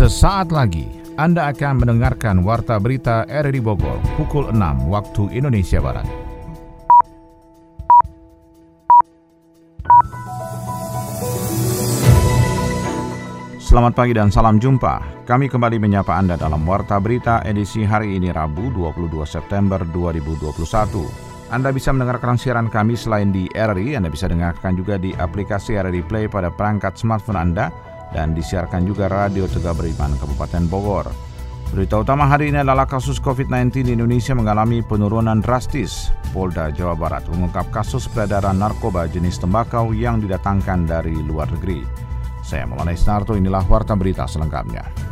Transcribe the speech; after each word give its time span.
Sesaat 0.00 0.48
lagi 0.48 0.88
Anda 1.20 1.52
akan 1.52 1.84
mendengarkan 1.84 2.40
Warta 2.40 2.80
Berita 2.80 3.28
RRI 3.28 3.60
Bogor 3.60 4.00
pukul 4.16 4.48
6 4.48 4.88
waktu 4.88 5.28
Indonesia 5.36 5.76
Barat. 5.76 6.08
Selamat 13.60 13.92
pagi 13.92 14.16
dan 14.16 14.32
salam 14.32 14.56
jumpa. 14.56 15.28
Kami 15.28 15.52
kembali 15.52 15.76
menyapa 15.76 16.16
Anda 16.16 16.40
dalam 16.40 16.64
Warta 16.64 16.96
Berita 16.96 17.44
edisi 17.44 17.84
hari 17.84 18.16
ini 18.16 18.32
Rabu 18.32 18.72
22 18.72 19.20
September 19.28 19.84
2021. 19.84 21.52
Anda 21.52 21.76
bisa 21.76 21.92
mendengarkan 21.92 22.40
siaran 22.40 22.72
kami 22.72 22.96
selain 22.96 23.36
di 23.36 23.52
RRI, 23.52 24.00
Anda 24.00 24.08
bisa 24.08 24.32
dengarkan 24.32 24.80
juga 24.80 24.96
di 24.96 25.12
aplikasi 25.12 25.76
RRI 25.76 26.08
Play 26.08 26.24
pada 26.32 26.48
perangkat 26.48 26.96
smartphone 26.96 27.36
Anda 27.36 27.89
dan 28.10 28.34
disiarkan 28.34 28.86
juga 28.86 29.06
Radio 29.10 29.46
Tegak 29.46 29.78
Beriman 29.78 30.14
Kabupaten 30.18 30.66
Bogor. 30.66 31.08
Berita 31.70 32.02
utama 32.02 32.26
hari 32.26 32.50
ini 32.50 32.66
adalah 32.66 32.82
kasus 32.82 33.22
COVID-19 33.22 33.86
di 33.86 33.92
Indonesia 33.94 34.34
mengalami 34.34 34.82
penurunan 34.82 35.38
drastis. 35.38 36.10
Polda 36.34 36.74
Jawa 36.74 36.98
Barat 36.98 37.30
mengungkap 37.30 37.70
kasus 37.70 38.10
peredaran 38.10 38.58
narkoba 38.58 39.06
jenis 39.06 39.38
tembakau 39.38 39.94
yang 39.94 40.18
didatangkan 40.18 40.82
dari 40.90 41.14
luar 41.14 41.46
negeri. 41.54 41.86
Saya 42.42 42.66
Maulana 42.66 42.90
Isnarto, 42.90 43.38
inilah 43.38 43.62
Warta 43.70 43.94
Berita 43.94 44.26
selengkapnya. 44.26 45.09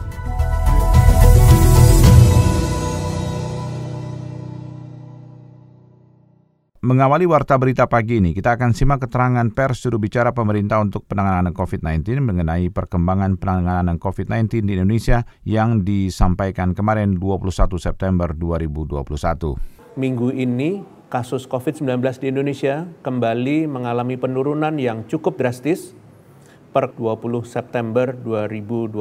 Mengawali 6.78 7.26
Warta 7.26 7.58
Berita 7.58 7.90
pagi 7.90 8.22
ini, 8.22 8.30
kita 8.30 8.54
akan 8.54 8.70
simak 8.70 9.02
keterangan 9.02 9.50
pers 9.50 9.82
juru 9.82 9.98
bicara 9.98 10.30
pemerintah 10.30 10.78
untuk 10.78 11.02
penanganan 11.10 11.50
COVID-19 11.50 12.22
mengenai 12.22 12.70
perkembangan 12.70 13.34
penanganan 13.34 13.98
COVID-19 13.98 14.62
di 14.62 14.78
Indonesia 14.78 15.26
yang 15.42 15.82
disampaikan 15.82 16.78
kemarin 16.78 17.18
21 17.18 17.82
September 17.82 18.30
2021. 18.30 19.58
Minggu 19.98 20.30
ini, 20.30 20.86
kasus 21.10 21.50
COVID-19 21.50 21.98
di 22.22 22.30
Indonesia 22.30 22.86
kembali 23.02 23.66
mengalami 23.66 24.14
penurunan 24.14 24.78
yang 24.78 25.02
cukup 25.10 25.34
drastis 25.34 25.98
per 26.70 26.94
20 26.94 27.42
September 27.42 28.14
2021, 28.14 28.94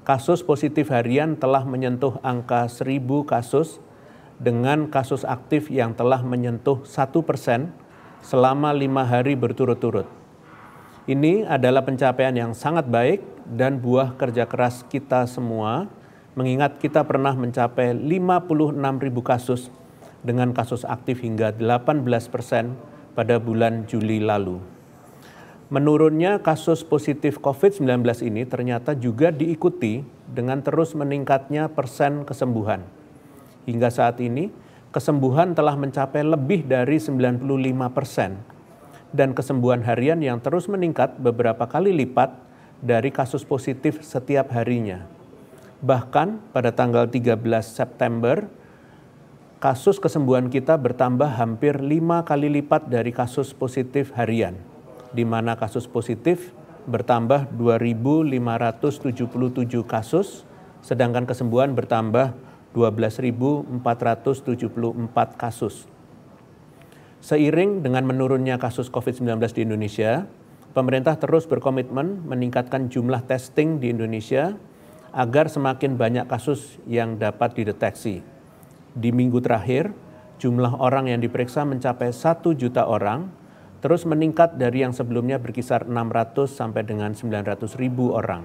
kasus 0.00 0.40
positif 0.40 0.88
harian 0.96 1.36
telah 1.36 1.68
menyentuh 1.68 2.16
angka 2.24 2.72
1000 2.72 3.04
kasus 3.28 3.84
dengan 4.38 4.86
kasus 4.86 5.26
aktif 5.26 5.66
yang 5.68 5.92
telah 5.94 6.22
menyentuh 6.22 6.86
1 6.86 7.10
persen 7.26 7.74
selama 8.22 8.70
lima 8.70 9.02
hari 9.02 9.34
berturut-turut. 9.34 10.06
Ini 11.08 11.48
adalah 11.48 11.82
pencapaian 11.82 12.34
yang 12.36 12.52
sangat 12.54 12.86
baik 12.86 13.24
dan 13.48 13.80
buah 13.80 14.14
kerja 14.14 14.44
keras 14.44 14.84
kita 14.86 15.24
semua, 15.26 15.88
mengingat 16.36 16.78
kita 16.78 17.02
pernah 17.02 17.32
mencapai 17.34 17.96
56 17.96 18.76
ribu 19.02 19.24
kasus 19.24 19.72
dengan 20.20 20.52
kasus 20.52 20.84
aktif 20.84 21.24
hingga 21.24 21.50
18 21.56 22.04
persen 22.28 22.76
pada 23.16 23.40
bulan 23.40 23.88
Juli 23.88 24.20
lalu. 24.20 24.60
Menurunnya 25.68 26.40
kasus 26.40 26.80
positif 26.80 27.40
COVID-19 27.40 28.00
ini 28.24 28.48
ternyata 28.48 28.96
juga 28.96 29.28
diikuti 29.28 30.00
dengan 30.28 30.64
terus 30.64 30.96
meningkatnya 30.96 31.68
persen 31.68 32.24
kesembuhan. 32.24 32.97
Hingga 33.66 33.90
saat 33.90 34.20
ini, 34.22 34.52
kesembuhan 34.94 35.56
telah 35.56 35.74
mencapai 35.74 36.22
lebih 36.22 36.68
dari 36.68 37.00
95 37.00 37.42
persen 37.90 38.38
dan 39.10 39.32
kesembuhan 39.32 39.82
harian 39.82 40.20
yang 40.20 40.38
terus 40.38 40.68
meningkat 40.68 41.16
beberapa 41.16 41.64
kali 41.64 41.90
lipat 41.96 42.34
dari 42.84 43.08
kasus 43.10 43.42
positif 43.42 44.04
setiap 44.04 44.52
harinya. 44.54 45.08
Bahkan 45.80 46.52
pada 46.52 46.70
tanggal 46.70 47.08
13 47.08 47.34
September, 47.64 48.46
kasus 49.58 49.98
kesembuhan 49.98 50.52
kita 50.52 50.78
bertambah 50.78 51.26
hampir 51.38 51.80
lima 51.80 52.22
kali 52.22 52.50
lipat 52.50 52.86
dari 52.86 53.10
kasus 53.10 53.50
positif 53.50 54.14
harian 54.14 54.58
di 55.12 55.24
mana 55.24 55.56
kasus 55.56 55.88
positif 55.88 56.52
bertambah 56.88 57.52
2.577 57.56 59.12
kasus, 59.84 60.48
sedangkan 60.80 61.28
kesembuhan 61.28 61.76
bertambah 61.76 62.32
12.474 62.76 63.80
kasus. 65.36 65.88
Seiring 67.18 67.82
dengan 67.82 68.06
menurunnya 68.06 68.60
kasus 68.62 68.88
COVID-19 68.88 69.42
di 69.56 69.66
Indonesia, 69.66 70.28
pemerintah 70.76 71.18
terus 71.18 71.48
berkomitmen 71.50 72.22
meningkatkan 72.28 72.86
jumlah 72.86 73.26
testing 73.26 73.82
di 73.82 73.90
Indonesia 73.90 74.54
agar 75.10 75.50
semakin 75.50 75.98
banyak 75.98 76.30
kasus 76.30 76.78
yang 76.86 77.18
dapat 77.18 77.56
dideteksi. 77.58 78.22
Di 78.94 79.10
minggu 79.10 79.42
terakhir, 79.42 79.90
jumlah 80.38 80.78
orang 80.78 81.10
yang 81.10 81.18
diperiksa 81.18 81.66
mencapai 81.66 82.14
1 82.14 82.54
juta 82.54 82.86
orang 82.86 83.26
terus 83.78 84.02
meningkat 84.06 84.58
dari 84.58 84.82
yang 84.82 84.90
sebelumnya 84.90 85.38
berkisar 85.38 85.86
600 85.86 86.50
sampai 86.50 86.82
dengan 86.82 87.14
900 87.14 87.78
ribu 87.78 88.10
orang. 88.14 88.42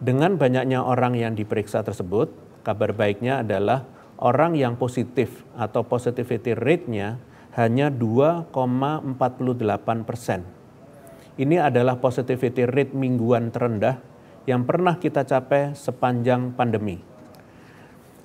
Dengan 0.00 0.40
banyaknya 0.40 0.80
orang 0.80 1.12
yang 1.12 1.36
diperiksa 1.36 1.84
tersebut, 1.84 2.32
kabar 2.70 2.94
baiknya 2.94 3.42
adalah 3.42 3.82
orang 4.22 4.54
yang 4.54 4.78
positif 4.78 5.42
atau 5.58 5.82
positivity 5.82 6.54
rate-nya 6.54 7.18
hanya 7.58 7.90
2,48 7.90 10.06
persen. 10.06 10.46
Ini 11.34 11.66
adalah 11.66 11.98
positivity 11.98 12.68
rate 12.68 12.94
mingguan 12.94 13.50
terendah 13.50 13.98
yang 14.46 14.62
pernah 14.62 15.02
kita 15.02 15.26
capai 15.26 15.74
sepanjang 15.74 16.54
pandemi. 16.54 17.02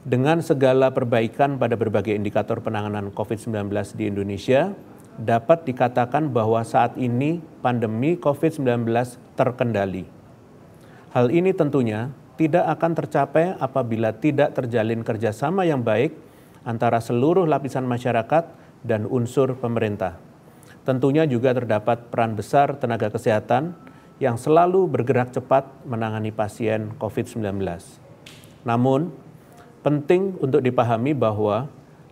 Dengan 0.06 0.46
segala 0.46 0.94
perbaikan 0.94 1.58
pada 1.58 1.74
berbagai 1.74 2.14
indikator 2.14 2.62
penanganan 2.62 3.10
COVID-19 3.10 3.74
di 3.98 4.06
Indonesia, 4.06 4.78
dapat 5.18 5.66
dikatakan 5.66 6.30
bahwa 6.30 6.62
saat 6.62 6.94
ini 7.00 7.42
pandemi 7.66 8.14
COVID-19 8.20 8.86
terkendali. 9.34 10.06
Hal 11.16 11.32
ini 11.32 11.56
tentunya 11.56 12.12
tidak 12.36 12.68
akan 12.68 12.92
tercapai 12.96 13.56
apabila 13.60 14.12
tidak 14.16 14.56
terjalin 14.56 15.02
kerjasama 15.02 15.64
yang 15.64 15.84
baik 15.84 16.16
antara 16.68 17.00
seluruh 17.00 17.48
lapisan 17.48 17.88
masyarakat 17.88 18.52
dan 18.84 19.08
unsur 19.08 19.56
pemerintah. 19.56 20.20
Tentunya 20.86 21.26
juga 21.26 21.56
terdapat 21.58 22.14
peran 22.14 22.38
besar 22.38 22.78
tenaga 22.78 23.10
kesehatan 23.10 23.74
yang 24.22 24.38
selalu 24.38 24.86
bergerak 24.86 25.34
cepat 25.34 25.66
menangani 25.84 26.30
pasien 26.30 26.94
COVID-19. 27.02 27.58
Namun, 28.64 29.10
penting 29.82 30.38
untuk 30.40 30.62
dipahami 30.62 31.18
bahwa 31.18 31.68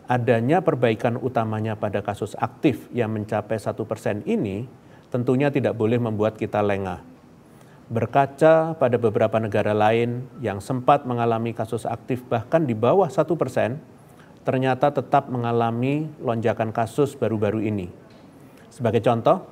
adanya 0.10 0.60
perbaikan 0.60 1.16
utamanya 1.22 1.78
pada 1.78 2.02
kasus 2.04 2.36
aktif 2.38 2.90
yang 2.92 3.14
mencapai 3.14 3.56
satu 3.62 3.88
persen 3.88 4.26
ini 4.26 4.68
tentunya 5.14 5.54
tidak 5.54 5.78
boleh 5.78 6.02
membuat 6.02 6.36
kita 6.36 6.60
lengah. 6.60 7.13
Berkaca 7.92 8.80
pada 8.80 8.96
beberapa 8.96 9.36
negara 9.44 9.76
lain 9.76 10.24
yang 10.40 10.64
sempat 10.64 11.04
mengalami 11.04 11.52
kasus 11.52 11.84
aktif 11.84 12.24
bahkan 12.32 12.64
di 12.64 12.72
bawah 12.72 13.12
satu 13.12 13.36
persen, 13.36 13.84
ternyata 14.48 14.92
tetap 14.92 15.28
mengalami 15.28 16.08
lonjakan 16.24 16.72
kasus 16.72 17.16
baru-baru 17.20 17.60
ini. 17.64 17.92
Sebagai 18.72 19.04
contoh, 19.04 19.44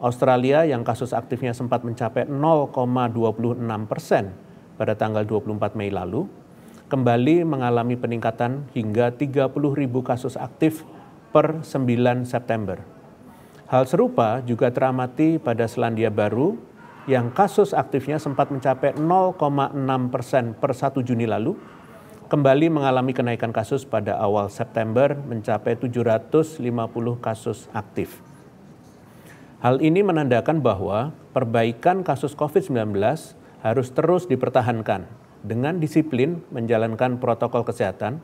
Australia 0.00 0.64
yang 0.64 0.80
kasus 0.80 1.12
aktifnya 1.12 1.52
sempat 1.52 1.84
mencapai 1.84 2.24
0,26 2.24 3.60
persen 3.84 4.32
pada 4.80 4.96
tanggal 4.96 5.22
24 5.28 5.76
Mei 5.76 5.92
lalu, 5.92 6.24
kembali 6.88 7.44
mengalami 7.44 8.00
peningkatan 8.00 8.68
hingga 8.72 9.12
30 9.12 9.52
ribu 9.76 10.00
kasus 10.00 10.40
aktif 10.40 10.88
per 11.36 11.60
9 11.62 12.24
September. 12.24 12.80
Hal 13.68 13.88
serupa 13.88 14.40
juga 14.44 14.68
teramati 14.72 15.36
pada 15.40 15.64
Selandia 15.64 16.12
Baru 16.12 16.73
yang 17.04 17.28
kasus 17.32 17.76
aktifnya 17.76 18.16
sempat 18.16 18.48
mencapai 18.48 18.96
0,6 18.96 19.76
persen 20.08 20.56
per 20.56 20.72
1 20.72 21.04
Juni 21.04 21.28
lalu, 21.28 21.52
kembali 22.32 22.72
mengalami 22.72 23.12
kenaikan 23.12 23.52
kasus 23.52 23.84
pada 23.84 24.16
awal 24.16 24.48
September 24.48 25.12
mencapai 25.12 25.76
750 25.76 26.64
kasus 27.20 27.68
aktif. 27.76 28.24
Hal 29.60 29.80
ini 29.80 30.04
menandakan 30.04 30.60
bahwa 30.60 31.12
perbaikan 31.32 32.04
kasus 32.04 32.36
COVID-19 32.36 32.96
harus 33.64 33.88
terus 33.92 34.28
dipertahankan 34.28 35.08
dengan 35.44 35.80
disiplin 35.80 36.40
menjalankan 36.52 37.20
protokol 37.20 37.64
kesehatan 37.64 38.20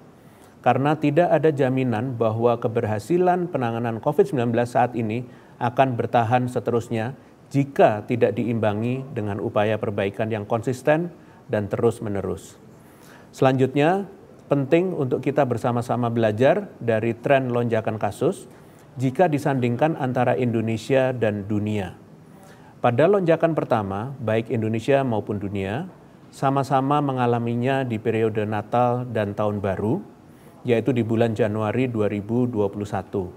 karena 0.60 0.96
tidak 0.96 1.32
ada 1.32 1.48
jaminan 1.48 2.16
bahwa 2.16 2.60
keberhasilan 2.60 3.48
penanganan 3.48 4.00
COVID-19 4.04 4.52
saat 4.68 4.92
ini 4.92 5.24
akan 5.56 5.96
bertahan 5.96 6.48
seterusnya 6.48 7.16
jika 7.50 8.06
tidak 8.06 8.38
diimbangi 8.38 9.02
dengan 9.10 9.42
upaya 9.42 9.76
perbaikan 9.76 10.30
yang 10.30 10.46
konsisten 10.46 11.10
dan 11.50 11.66
terus-menerus. 11.66 12.54
Selanjutnya, 13.34 14.06
penting 14.46 14.94
untuk 14.94 15.22
kita 15.22 15.46
bersama-sama 15.46 16.10
belajar 16.10 16.70
dari 16.78 17.14
tren 17.14 17.50
lonjakan 17.50 17.98
kasus 17.98 18.46
jika 18.98 19.30
disandingkan 19.30 19.94
antara 19.98 20.34
Indonesia 20.34 21.14
dan 21.14 21.46
dunia. 21.46 21.94
Pada 22.80 23.06
lonjakan 23.06 23.52
pertama, 23.52 24.16
baik 24.18 24.48
Indonesia 24.48 25.04
maupun 25.04 25.36
dunia 25.36 25.86
sama-sama 26.30 27.02
mengalaminya 27.02 27.82
di 27.82 27.98
periode 27.98 28.46
Natal 28.46 29.02
dan 29.10 29.34
Tahun 29.34 29.58
Baru, 29.58 29.98
yaitu 30.62 30.94
di 30.94 31.02
bulan 31.02 31.34
Januari 31.34 31.90
2021. 31.90 33.34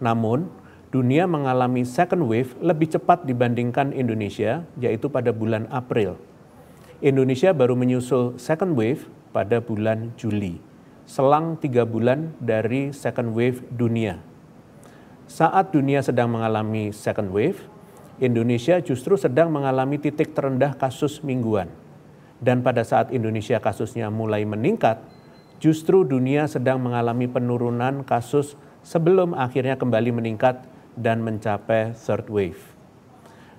Namun, 0.00 0.46
dunia 0.90 1.30
mengalami 1.30 1.86
second 1.86 2.26
wave 2.26 2.58
lebih 2.58 2.90
cepat 2.90 3.22
dibandingkan 3.22 3.94
Indonesia, 3.94 4.66
yaitu 4.74 5.06
pada 5.06 5.30
bulan 5.30 5.70
April. 5.70 6.18
Indonesia 6.98 7.54
baru 7.54 7.78
menyusul 7.78 8.36
second 8.36 8.74
wave 8.74 9.06
pada 9.30 9.62
bulan 9.62 10.10
Juli, 10.18 10.58
selang 11.06 11.54
tiga 11.62 11.86
bulan 11.86 12.34
dari 12.42 12.90
second 12.90 13.32
wave 13.38 13.62
dunia. 13.70 14.18
Saat 15.30 15.70
dunia 15.70 16.02
sedang 16.02 16.34
mengalami 16.34 16.90
second 16.90 17.30
wave, 17.30 17.62
Indonesia 18.18 18.82
justru 18.82 19.14
sedang 19.14 19.48
mengalami 19.48 19.96
titik 19.96 20.34
terendah 20.34 20.74
kasus 20.74 21.22
mingguan 21.22 21.70
dan 22.42 22.66
pada 22.66 22.82
saat 22.82 23.14
Indonesia 23.14 23.62
kasusnya 23.62 24.10
mulai 24.10 24.42
meningkat, 24.42 24.98
justru 25.62 26.02
dunia 26.02 26.50
sedang 26.50 26.82
mengalami 26.82 27.30
penurunan 27.30 28.02
kasus 28.02 28.58
sebelum 28.82 29.36
akhirnya 29.36 29.76
kembali 29.78 30.10
meningkat 30.10 30.64
dan 31.00 31.24
mencapai 31.24 31.96
third 31.96 32.28
wave. 32.28 32.60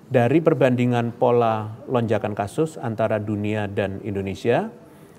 Dari 0.06 0.38
perbandingan 0.38 1.18
pola 1.18 1.82
lonjakan 1.90 2.38
kasus 2.38 2.78
antara 2.78 3.18
dunia 3.18 3.66
dan 3.66 3.98
Indonesia, 4.06 4.70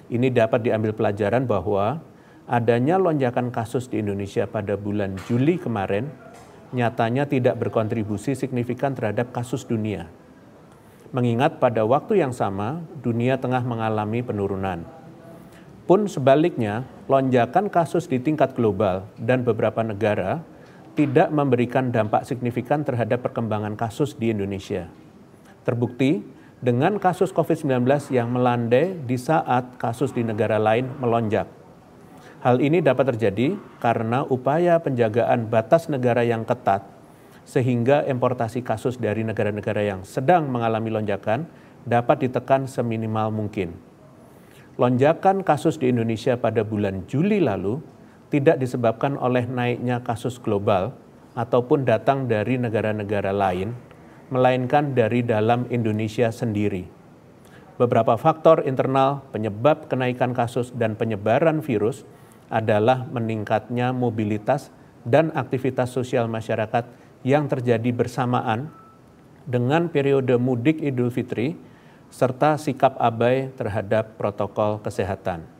ini 0.07 0.31
dapat 0.31 0.63
diambil 0.63 0.95
pelajaran 0.95 1.43
bahwa 1.43 1.99
adanya 2.47 2.95
lonjakan 2.95 3.51
kasus 3.51 3.91
di 3.91 3.99
Indonesia 3.99 4.47
pada 4.47 4.79
bulan 4.79 5.19
Juli 5.27 5.59
kemarin 5.59 6.07
nyatanya 6.71 7.27
tidak 7.27 7.59
berkontribusi 7.59 8.33
signifikan 8.39 8.95
terhadap 8.95 9.35
kasus 9.35 9.67
dunia 9.67 10.07
mengingat 11.13 11.61
pada 11.61 11.85
waktu 11.85 12.25
yang 12.25 12.33
sama 12.33 12.81
dunia 13.05 13.37
tengah 13.37 13.61
mengalami 13.61 14.25
penurunan. 14.25 14.81
Pun 15.85 16.09
sebaliknya, 16.09 16.89
lonjakan 17.05 17.69
kasus 17.69 18.09
di 18.09 18.17
tingkat 18.17 18.57
global 18.57 19.05
dan 19.21 19.45
beberapa 19.45 19.85
negara 19.85 20.41
tidak 20.93 21.33
memberikan 21.33 21.89
dampak 21.89 22.25
signifikan 22.25 22.85
terhadap 22.85 23.25
perkembangan 23.25 23.73
kasus 23.73 24.13
di 24.13 24.29
Indonesia. 24.29 24.85
Terbukti 25.65 26.21
dengan 26.63 27.01
kasus 27.01 27.33
COVID-19 27.33 27.83
yang 28.13 28.29
melandai 28.29 28.95
di 28.95 29.17
saat 29.17 29.75
kasus 29.81 30.13
di 30.13 30.21
negara 30.21 30.61
lain 30.61 30.87
melonjak. 31.01 31.49
Hal 32.43 32.59
ini 32.59 32.83
dapat 32.83 33.15
terjadi 33.15 33.55
karena 33.79 34.27
upaya 34.27 34.77
penjagaan 34.79 35.47
batas 35.47 35.87
negara 35.87 36.21
yang 36.27 36.43
ketat 36.43 36.83
sehingga 37.43 38.07
importasi 38.07 38.63
kasus 38.63 38.95
dari 38.95 39.23
negara-negara 39.23 39.83
yang 39.83 40.07
sedang 40.07 40.47
mengalami 40.47 40.91
lonjakan 40.91 41.47
dapat 41.83 42.27
ditekan 42.27 42.67
seminimal 42.67 43.31
mungkin. 43.31 43.75
Lonjakan 44.79 45.43
kasus 45.45 45.77
di 45.77 45.91
Indonesia 45.91 46.39
pada 46.39 46.65
bulan 46.65 47.05
Juli 47.05 47.43
lalu 47.43 47.77
tidak 48.33 48.57
disebabkan 48.57 49.13
oleh 49.21 49.45
naiknya 49.45 50.01
kasus 50.01 50.41
global 50.41 50.97
ataupun 51.37 51.85
datang 51.85 52.25
dari 52.25 52.57
negara-negara 52.57 53.29
lain, 53.29 53.77
melainkan 54.33 54.97
dari 54.97 55.21
dalam 55.21 55.69
Indonesia 55.69 56.33
sendiri. 56.33 56.89
Beberapa 57.77 58.17
faktor 58.17 58.65
internal 58.65 59.21
penyebab 59.29 59.85
kenaikan 59.85 60.33
kasus 60.33 60.73
dan 60.73 60.97
penyebaran 60.97 61.61
virus 61.61 62.09
adalah 62.49 63.05
meningkatnya 63.05 63.93
mobilitas 63.93 64.73
dan 65.05 65.29
aktivitas 65.37 65.93
sosial 65.93 66.25
masyarakat 66.25 66.89
yang 67.21 67.45
terjadi 67.45 67.93
bersamaan 67.93 68.73
dengan 69.45 69.93
periode 69.93 70.41
mudik 70.41 70.81
Idul 70.81 71.13
Fitri 71.13 71.53
serta 72.09 72.57
sikap 72.57 72.97
abai 72.97 73.53
terhadap 73.53 74.17
protokol 74.17 74.81
kesehatan. 74.81 75.52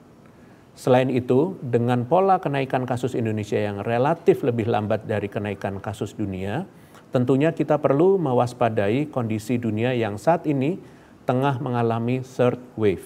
Selain 0.73 1.09
itu, 1.13 1.53
dengan 1.61 2.01
pola 2.09 2.41
kenaikan 2.41 2.89
kasus 2.89 3.13
Indonesia 3.13 3.61
yang 3.61 3.85
relatif 3.85 4.41
lebih 4.41 4.65
lambat 4.65 5.05
dari 5.05 5.29
kenaikan 5.29 5.77
kasus 5.77 6.17
dunia, 6.17 6.65
tentunya 7.13 7.53
kita 7.53 7.77
perlu 7.77 8.17
mewaspadai 8.17 9.05
kondisi 9.13 9.61
dunia 9.61 9.93
yang 9.93 10.17
saat 10.17 10.49
ini 10.49 10.81
tengah 11.29 11.61
mengalami 11.61 12.25
third 12.25 12.57
wave. 12.73 13.05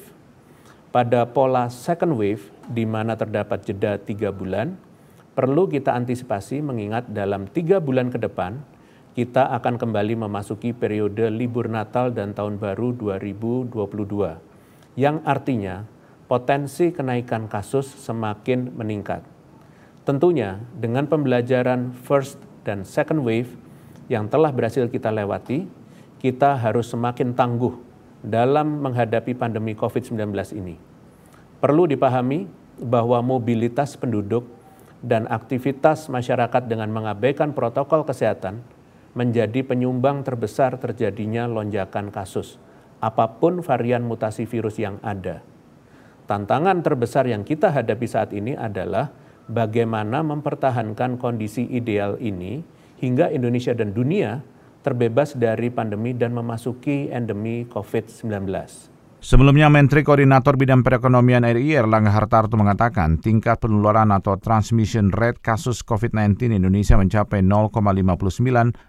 Pada 0.95 1.27
pola 1.27 1.67
second 1.67 2.15
wave, 2.15 2.47
di 2.71 2.87
mana 2.87 3.19
terdapat 3.19 3.67
jeda 3.67 3.99
tiga 3.99 4.31
bulan, 4.31 4.79
perlu 5.35 5.67
kita 5.67 5.91
antisipasi 5.91 6.63
mengingat 6.63 7.11
dalam 7.11 7.51
tiga 7.51 7.83
bulan 7.83 8.07
ke 8.07 8.17
depan 8.17 8.63
kita 9.17 9.49
akan 9.49 9.81
kembali 9.81 10.13
memasuki 10.29 10.77
periode 10.77 11.33
libur 11.33 11.65
Natal 11.65 12.13
dan 12.13 12.37
Tahun 12.37 12.61
Baru 12.61 12.93
2022, 12.93 13.73
yang 14.93 15.25
artinya 15.25 15.89
potensi 16.27 16.91
kenaikan 16.91 17.47
kasus 17.47 17.87
semakin 17.87 18.75
meningkat. 18.75 19.23
Tentunya 20.03 20.59
dengan 20.75 21.07
pembelajaran 21.07 21.91
first 21.91 22.39
dan 22.67 22.83
second 22.83 23.23
wave 23.23 23.51
yang 24.11 24.27
telah 24.27 24.51
berhasil 24.51 24.87
kita 24.87 25.11
lewati, 25.11 25.67
kita 26.19 26.59
harus 26.59 26.91
semakin 26.91 27.31
tangguh 27.35 27.75
dalam 28.23 28.83
menghadapi 28.83 29.35
pandemi 29.35 29.75
COVID-19 29.75 30.31
ini. 30.55 30.75
Perlu 31.63 31.87
dipahami 31.87 32.47
bahwa 32.77 33.23
mobilitas 33.23 33.95
penduduk 33.95 34.45
dan 35.01 35.25
aktivitas 35.31 36.11
masyarakat 36.11 36.67
dengan 36.67 36.91
mengabaikan 36.91 37.55
protokol 37.55 38.03
kesehatan 38.03 38.61
menjadi 39.17 39.65
penyumbang 39.65 40.21
terbesar 40.21 40.77
terjadinya 40.77 41.49
lonjakan 41.49 42.13
kasus, 42.13 42.61
apa 43.01 43.41
pun 43.41 43.65
varian 43.65 44.05
mutasi 44.05 44.45
virus 44.45 44.77
yang 44.77 45.01
ada. 45.01 45.41
Tantangan 46.27 46.83
terbesar 46.83 47.23
yang 47.23 47.47
kita 47.47 47.71
hadapi 47.71 48.03
saat 48.03 48.35
ini 48.35 48.51
adalah 48.51 49.07
bagaimana 49.47 50.19
mempertahankan 50.27 51.15
kondisi 51.15 51.63
ideal 51.71 52.19
ini 52.19 52.59
hingga 52.99 53.31
Indonesia 53.31 53.71
dan 53.71 53.95
dunia 53.95 54.43
terbebas 54.83 55.39
dari 55.39 55.71
pandemi 55.71 56.11
dan 56.11 56.35
memasuki 56.35 57.07
endemi 57.07 57.63
COVID-19. 57.71 58.43
Sebelumnya 59.17 59.65
Menteri 59.65 60.05
Koordinator 60.05 60.61
Bidang 60.61 60.85
Perekonomian 60.85 61.41
RI 61.41 61.73
Erlangga 61.73 62.13
Hartarto 62.13 62.53
mengatakan 62.53 63.17
tingkat 63.17 63.57
penularan 63.57 64.13
atau 64.13 64.37
transmission 64.37 65.09
rate 65.09 65.41
kasus 65.41 65.81
COVID-19 65.81 66.53
Indonesia 66.53 66.93
mencapai 67.01 67.41
0,59 67.41 68.13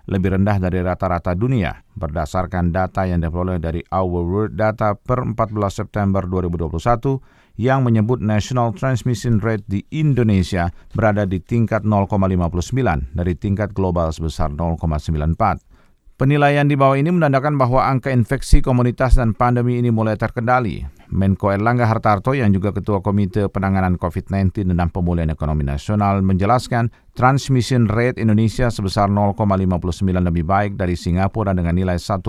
lebih 0.04 0.28
rendah 0.36 0.60
dari 0.60 0.84
rata-rata 0.84 1.32
dunia 1.32 1.80
berdasarkan 1.96 2.76
data 2.76 3.08
yang 3.08 3.24
diperoleh 3.24 3.56
dari 3.56 3.80
Our 3.88 4.22
World 4.28 4.52
Data 4.52 4.92
per 4.92 5.24
14 5.24 5.48
September 5.72 6.20
2021 6.28 7.56
yang 7.56 7.82
menyebut 7.82 8.20
national 8.20 8.76
transmission 8.76 9.40
rate 9.40 9.64
di 9.64 9.80
Indonesia 9.96 10.68
berada 10.92 11.24
di 11.24 11.40
tingkat 11.40 11.88
0,59 11.88 13.16
dari 13.16 13.32
tingkat 13.32 13.72
global 13.72 14.12
sebesar 14.12 14.52
0,94. 14.52 15.67
Penilaian 16.18 16.66
di 16.66 16.74
bawah 16.74 16.98
ini 16.98 17.14
menandakan 17.14 17.54
bahwa 17.54 17.86
angka 17.86 18.10
infeksi 18.10 18.58
komunitas 18.58 19.14
dan 19.14 19.38
pandemi 19.38 19.78
ini 19.78 19.94
mulai 19.94 20.18
terkendali. 20.18 20.82
Menko 21.14 21.54
Erlangga 21.54 21.86
Hartarto 21.86 22.34
yang 22.34 22.50
juga 22.50 22.74
Ketua 22.74 22.98
Komite 22.98 23.46
Penanganan 23.46 23.94
COVID-19 24.02 24.74
dan 24.74 24.90
Pemulihan 24.90 25.30
Ekonomi 25.30 25.62
Nasional 25.62 26.18
menjelaskan 26.26 26.90
transmission 27.14 27.86
rate 27.86 28.18
Indonesia 28.18 28.66
sebesar 28.66 29.06
0,59 29.06 29.78
lebih 30.18 30.42
baik 30.42 30.74
dari 30.74 30.98
Singapura 30.98 31.54
dengan 31.54 31.78
nilai 31.78 32.02
1,81, 32.02 32.26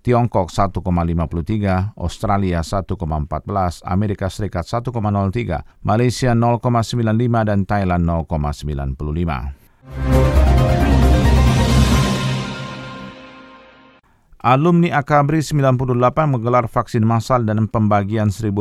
Tiongkok 0.00 0.48
1,53, 0.48 0.80
Australia 2.00 2.64
1,14, 2.64 3.84
Amerika 3.84 4.32
Serikat 4.32 4.64
1,03, 4.64 5.84
Malaysia 5.84 6.32
0,95 6.32 7.52
dan 7.52 7.68
Thailand 7.68 8.08
0,95. 8.08 10.45
Alumni 14.46 14.94
Akabri 14.94 15.42
98 15.42 15.90
menggelar 16.30 16.70
vaksin 16.70 17.02
massal 17.02 17.42
dan 17.42 17.66
pembagian 17.66 18.30
1.500 18.30 18.54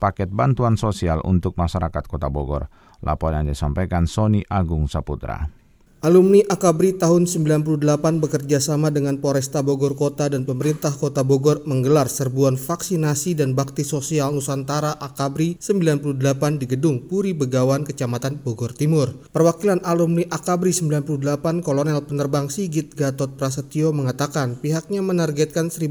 paket 0.00 0.32
bantuan 0.32 0.80
sosial 0.80 1.20
untuk 1.20 1.52
masyarakat 1.52 2.00
Kota 2.08 2.32
Bogor. 2.32 2.72
Laporan 3.04 3.44
yang 3.44 3.52
disampaikan 3.52 4.08
Sony 4.08 4.40
Agung 4.48 4.88
Saputra. 4.88 5.57
Alumni 5.98 6.46
Akabri 6.46 6.94
tahun 6.94 7.26
98 7.26 7.82
bekerja 8.22 8.62
sama 8.62 8.86
dengan 8.86 9.18
Polresta 9.18 9.66
Bogor 9.66 9.98
Kota 9.98 10.30
dan 10.30 10.46
pemerintah 10.46 10.94
Kota 10.94 11.26
Bogor 11.26 11.66
menggelar 11.66 12.06
serbuan 12.06 12.54
vaksinasi 12.54 13.34
dan 13.34 13.58
bakti 13.58 13.82
sosial 13.82 14.30
Nusantara 14.30 14.94
Akabri 14.94 15.58
98 15.58 16.22
di 16.62 16.70
Gedung 16.70 17.02
Puri 17.02 17.34
Begawan, 17.34 17.82
Kecamatan 17.82 18.38
Bogor 18.38 18.78
Timur. 18.78 19.10
Perwakilan 19.34 19.82
alumni 19.82 20.22
Akabri 20.30 20.70
98 20.70 21.66
Kolonel 21.66 21.98
Penerbang 22.06 22.46
Sigit 22.46 22.94
Gatot 22.94 23.34
Prasetyo 23.34 23.90
mengatakan 23.90 24.54
pihaknya 24.54 25.02
menargetkan 25.02 25.66
1.500 25.66 25.82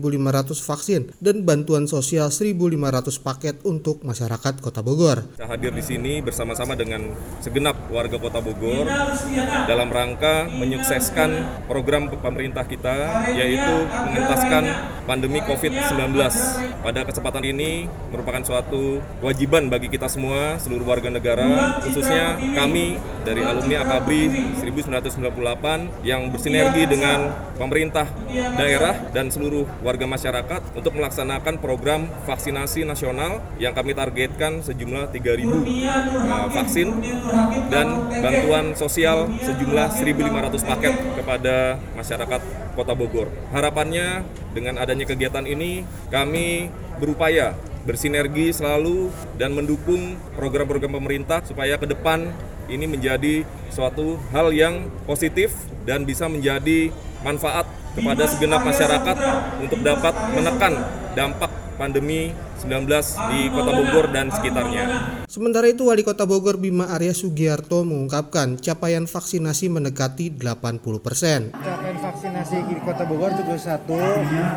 vaksin 0.55 1.11
dan 1.19 1.43
bantuan 1.43 1.83
sosial 1.83 2.31
1.500 2.31 2.55
paket 3.27 3.59
untuk 3.67 4.07
masyarakat 4.07 4.63
Kota 4.63 4.79
Bogor. 4.79 5.35
Saya 5.35 5.51
hadir 5.51 5.75
di 5.75 5.83
sini 5.83 6.23
bersama-sama 6.23 6.79
dengan 6.79 7.11
segenap 7.43 7.91
warga 7.91 8.15
Kota 8.15 8.39
Bogor 8.39 8.87
dalam 9.67 9.96
rangka 9.97 10.45
menyukseskan 10.53 11.65
program 11.65 12.13
pemerintah 12.13 12.61
kita 12.69 13.25
yaitu 13.33 13.75
mengentaskan 13.89 14.63
pandemi 15.09 15.41
COVID-19. 15.41 16.13
Pada 16.83 17.01
kesempatan 17.07 17.43
ini 17.47 17.89
merupakan 18.13 18.43
suatu 18.45 19.01
kewajiban 19.23 19.71
bagi 19.71 19.89
kita 19.89 20.05
semua, 20.05 20.61
seluruh 20.61 20.85
warga 20.85 21.09
negara, 21.09 21.81
khususnya 21.81 22.37
kami 22.53 22.99
dari 23.25 23.41
alumni 23.41 23.87
Akabri 23.87 24.29
1998 24.61 26.05
yang 26.05 26.29
bersinergi 26.29 26.83
dengan 26.85 27.31
pemerintah 27.55 28.07
daerah 28.55 28.95
dan 29.11 29.33
seluruh 29.33 29.65
warga 29.81 30.05
masyarakat 30.05 30.61
untuk 30.77 30.93
melaksanakan 30.95 31.57
program 31.57 32.07
vaksinasi 32.27 32.85
nasional 32.85 33.41
yang 33.57 33.73
kami 33.73 33.97
targetkan 33.97 34.61
sejumlah 34.61 35.11
3.000 35.11 35.43
uh, 35.47 36.47
vaksin 36.53 36.87
dan 37.71 38.07
bantuan 38.11 38.75
sosial 38.77 39.27
sejumlah 39.41 39.86
1.500 39.89 40.69
paket 40.69 40.93
kepada 41.17 41.81
masyarakat 41.95 42.41
Kota 42.77 42.93
Bogor. 42.93 43.27
Harapannya 43.51 44.23
dengan 44.53 44.77
adanya 44.77 45.05
kegiatan 45.07 45.43
ini 45.47 45.87
kami 46.09 46.69
berupaya 47.01 47.57
bersinergi 47.87 48.51
selalu 48.51 49.09
dan 49.39 49.55
mendukung 49.55 50.19
program-program 50.35 50.99
pemerintah 50.99 51.39
supaya 51.47 51.79
ke 51.79 51.87
depan 51.87 52.27
ini 52.67 52.83
menjadi 52.83 53.47
suatu 53.71 54.19
hal 54.35 54.51
yang 54.51 54.91
positif 55.07 55.55
dan 55.87 56.03
bisa 56.03 56.27
menjadi 56.27 56.91
manfaat 57.23 57.63
kepada 57.95 58.27
segenap 58.27 58.61
masyarakat 58.61 59.17
untuk 59.63 59.79
dapat 59.81 60.13
menekan 60.35 60.73
dampak 61.15 61.49
pandemi 61.79 62.35
19 62.57 62.89
di 63.29 63.39
Kota 63.53 63.71
Bogor 63.71 64.05
dan 64.09 64.33
sekitarnya. 64.33 64.85
Sementara 65.29 65.69
itu 65.69 65.85
Wali 65.85 66.01
Kota 66.01 66.25
Bogor 66.25 66.57
Bima 66.57 66.89
Arya 66.89 67.13
Sugiarto 67.13 67.85
mengungkapkan 67.85 68.57
capaian 68.57 69.05
vaksinasi 69.05 69.69
mendekati 69.69 70.33
80 70.33 70.81
persen. 70.97 71.53
Capaian 71.53 71.99
vaksinasi 72.01 72.57
di 72.65 72.75
Kota 72.81 73.05
Bogor 73.05 73.37
juga 73.37 73.53
satu 73.61 73.99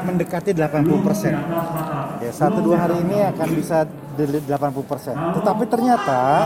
mendekati 0.09 0.57
80 0.57 1.05
persen. 1.05 1.37
Ya, 2.25 2.33
satu 2.33 2.65
dua 2.65 2.89
hari 2.89 2.97
ini 3.05 3.21
akan 3.21 3.49
bisa 3.53 3.85
80 4.17 4.85
persen. 4.85 5.17
Tetapi 5.17 5.65
ternyata 5.67 6.45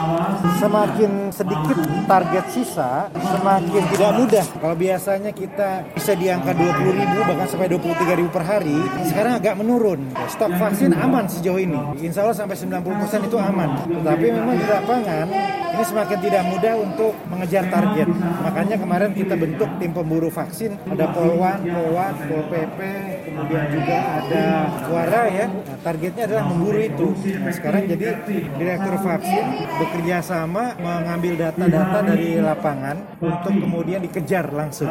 semakin 0.63 1.35
sedikit 1.35 1.79
target 2.09 2.45
sisa, 2.49 3.13
semakin 3.13 3.83
tidak 3.93 4.11
mudah. 4.17 4.47
Kalau 4.59 4.77
biasanya 4.79 5.31
kita 5.37 5.85
bisa 5.93 6.17
di 6.17 6.33
angka 6.33 6.57
20 6.57 6.95
ribu 6.95 7.19
bahkan 7.29 7.47
sampai 7.51 7.69
23 7.69 8.19
ribu 8.19 8.31
per 8.33 8.45
hari, 8.49 8.79
sekarang 9.05 9.37
agak 9.37 9.55
menurun. 9.61 10.01
Stok 10.33 10.57
vaksin 10.57 10.97
aman 10.97 11.29
sejauh 11.29 11.44
ini. 11.53 11.77
Insya 12.01 12.25
Allah 12.25 12.37
sampai 12.37 12.57
90 12.57 12.81
persen 13.05 13.21
itu 13.29 13.37
aman. 13.37 13.69
Tapi 13.85 14.27
memang 14.33 14.57
di 14.57 14.65
lapangan 14.65 15.27
ini 15.75 15.83
semakin 15.83 16.19
tidak 16.23 16.43
mudah 16.47 16.75
untuk 16.79 17.13
mengejar 17.27 17.67
target. 17.67 18.09
Makanya 18.47 18.77
kemarin 18.79 19.11
kita 19.11 19.35
bentuk 19.35 19.67
tim 19.83 19.91
pemburu 19.91 20.31
vaksin. 20.31 20.79
Ada 20.87 21.11
Polwan, 21.11 21.67
Polwan, 21.67 22.15
Pol 22.31 22.43
PP, 22.47 22.79
kemudian 23.27 23.65
juga 23.75 23.99
ada 24.23 24.47
Suara 24.87 25.23
ya. 25.27 25.47
Nah, 25.51 25.79
targetnya 25.83 26.25
adalah 26.31 26.45
memburu 26.47 26.79
itu. 26.79 27.09
Nah, 27.43 27.51
sekarang 27.51 27.91
jadi 27.91 28.23
direktur 28.55 28.95
vaksin 29.03 29.45
bekerja 29.83 30.17
sama 30.23 30.79
mengambil 30.79 31.35
data-data 31.51 31.99
dari 32.07 32.39
lapangan 32.39 33.19
untuk 33.19 33.53
kemudian 33.53 34.01
dikejar 34.07 34.55
langsung. 34.55 34.91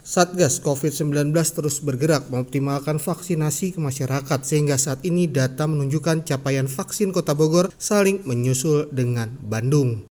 Satgas 0.00 0.64
COVID-19 0.64 1.28
terus 1.36 1.84
bergerak 1.84 2.32
mengoptimalkan 2.32 2.96
vaksinasi 2.96 3.76
ke 3.76 3.80
masyarakat 3.82 4.40
sehingga 4.40 4.80
saat 4.80 5.04
ini 5.04 5.28
data 5.28 5.68
menunjukkan 5.68 6.24
capaian 6.24 6.70
vaksin 6.70 7.12
Kota 7.12 7.36
Bogor 7.36 7.68
saling 7.76 8.24
menyusul 8.24 8.88
dengan 8.88 9.36
Bandung. 9.42 10.08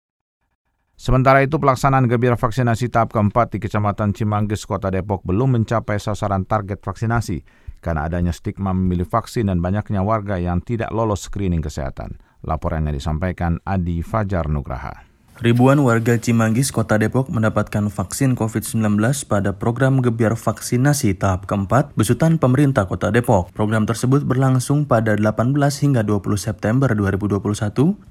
Sementara 1.01 1.41
itu 1.41 1.57
pelaksanaan 1.57 2.05
gebir 2.13 2.37
vaksinasi 2.37 2.93
tahap 2.93 3.17
keempat 3.17 3.57
di 3.57 3.59
Kecamatan 3.65 4.13
Cimanggis, 4.13 4.69
Kota 4.69 4.93
Depok 4.93 5.25
belum 5.25 5.57
mencapai 5.57 5.97
sasaran 5.97 6.45
target 6.45 6.85
vaksinasi 6.85 7.41
karena 7.81 8.05
adanya 8.05 8.37
stigma 8.37 8.77
memilih 8.77 9.09
vaksin 9.09 9.49
dan 9.49 9.65
banyaknya 9.65 10.05
warga 10.05 10.37
yang 10.37 10.61
tidak 10.61 10.93
lolos 10.93 11.25
screening 11.25 11.65
kesehatan. 11.65 12.21
Laporannya 12.45 12.93
disampaikan 12.93 13.57
Adi 13.65 14.05
Fajar 14.05 14.53
Nugraha. 14.53 15.10
Ribuan 15.41 15.81
warga 15.81 16.21
Cimanggis, 16.21 16.69
Kota 16.69 17.01
Depok 17.01 17.33
mendapatkan 17.33 17.89
vaksin 17.89 18.37
COVID-19 18.37 19.01
pada 19.25 19.57
program 19.57 20.05
gebiar 20.05 20.37
vaksinasi 20.37 21.17
tahap 21.17 21.49
keempat 21.49 21.97
besutan 21.97 22.37
pemerintah 22.37 22.85
Kota 22.85 23.09
Depok. 23.09 23.49
Program 23.57 23.89
tersebut 23.89 24.21
berlangsung 24.21 24.85
pada 24.85 25.17
18 25.17 25.57
hingga 25.57 26.05
20 26.05 26.37
September 26.37 26.93
2021 26.93 27.41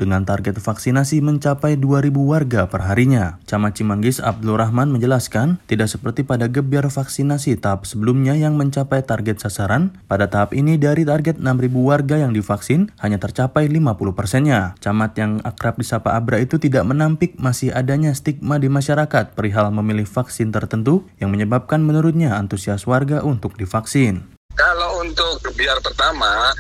dengan 0.02 0.26
target 0.26 0.58
vaksinasi 0.58 1.22
mencapai 1.22 1.78
2.000 1.78 2.10
warga 2.18 2.66
per 2.66 2.90
harinya. 2.90 3.38
Camat 3.46 3.78
Cimanggis 3.78 4.18
Abdul 4.18 4.58
Rahman 4.58 4.90
menjelaskan, 4.90 5.62
tidak 5.70 5.94
seperti 5.94 6.26
pada 6.26 6.50
gebiar 6.50 6.90
vaksinasi 6.90 7.62
tahap 7.62 7.86
sebelumnya 7.86 8.34
yang 8.34 8.58
mencapai 8.58 9.06
target 9.06 9.38
sasaran, 9.38 9.94
pada 10.10 10.34
tahap 10.34 10.58
ini 10.58 10.82
dari 10.82 11.06
target 11.06 11.38
6.000 11.38 11.46
warga 11.78 12.26
yang 12.26 12.34
divaksin 12.34 12.90
hanya 12.98 13.22
tercapai 13.22 13.70
50 13.70 14.18
persennya. 14.18 14.74
Camat 14.82 15.14
yang 15.14 15.38
akrab 15.46 15.78
disapa 15.78 16.18
Abra 16.18 16.42
itu 16.42 16.58
tidak 16.58 16.90
menampilkan 16.90 17.19
menampik 17.20 17.36
masih 17.36 17.76
adanya 17.76 18.16
stigma 18.16 18.56
di 18.64 18.72
masyarakat 18.72 19.36
perihal 19.36 19.68
memilih 19.76 20.08
vaksin 20.08 20.56
tertentu 20.56 21.04
yang 21.20 21.36
menyebabkan 21.36 21.84
menurutnya 21.84 22.40
antusias 22.40 22.88
warga 22.88 23.20
untuk 23.28 23.60
divaksin. 23.60 24.24
Kalau 24.56 25.04
untuk 25.04 25.44
biar 25.60 25.84
pertama, 25.84 26.56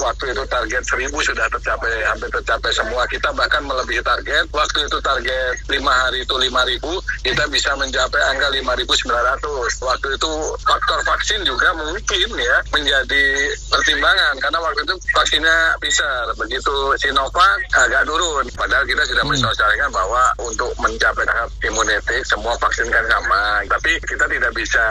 waktu 0.00 0.24
itu 0.36 0.42
target 0.46 0.82
1000 0.84 1.10
sudah 1.10 1.46
tercapai, 1.50 1.92
hampir 2.06 2.28
tercapai 2.30 2.70
semua. 2.70 3.02
Kita 3.08 3.32
bahkan 3.32 3.64
melebihi 3.64 4.04
target. 4.04 4.44
Waktu 4.52 4.86
itu 4.86 4.98
target 5.00 5.54
5 5.66 5.80
hari 6.04 6.22
itu 6.22 6.34
5000, 6.36 7.26
kita 7.26 7.44
bisa 7.50 7.70
mencapai 7.74 8.20
angka 8.30 8.48
5900. 8.54 9.80
Waktu 9.80 10.08
itu 10.14 10.30
faktor 10.62 11.00
vaksin 11.02 11.40
juga 11.42 11.72
mungkin 11.74 12.28
ya 12.36 12.56
menjadi 12.70 13.24
pertimbangan 13.72 14.34
karena 14.38 14.58
waktu 14.60 14.80
itu 14.84 14.94
vaksinnya 15.16 15.56
bisa 15.80 16.08
begitu 16.36 16.74
Sinovac 17.00 17.60
agak 17.74 18.04
turun. 18.04 18.46
Padahal 18.54 18.84
kita 18.84 19.02
sudah 19.08 19.24
hmm. 19.24 19.32
mensosialisasikan 19.32 19.90
bahwa 19.90 20.22
untuk 20.44 20.70
mencapai 20.76 21.24
tahap 21.24 21.48
imunitik 21.64 22.22
semua 22.28 22.54
vaksin 22.60 22.86
kan 22.92 23.04
sama. 23.08 23.64
Tapi 23.66 23.96
kita 24.04 24.28
tidak 24.28 24.52
bisa 24.52 24.84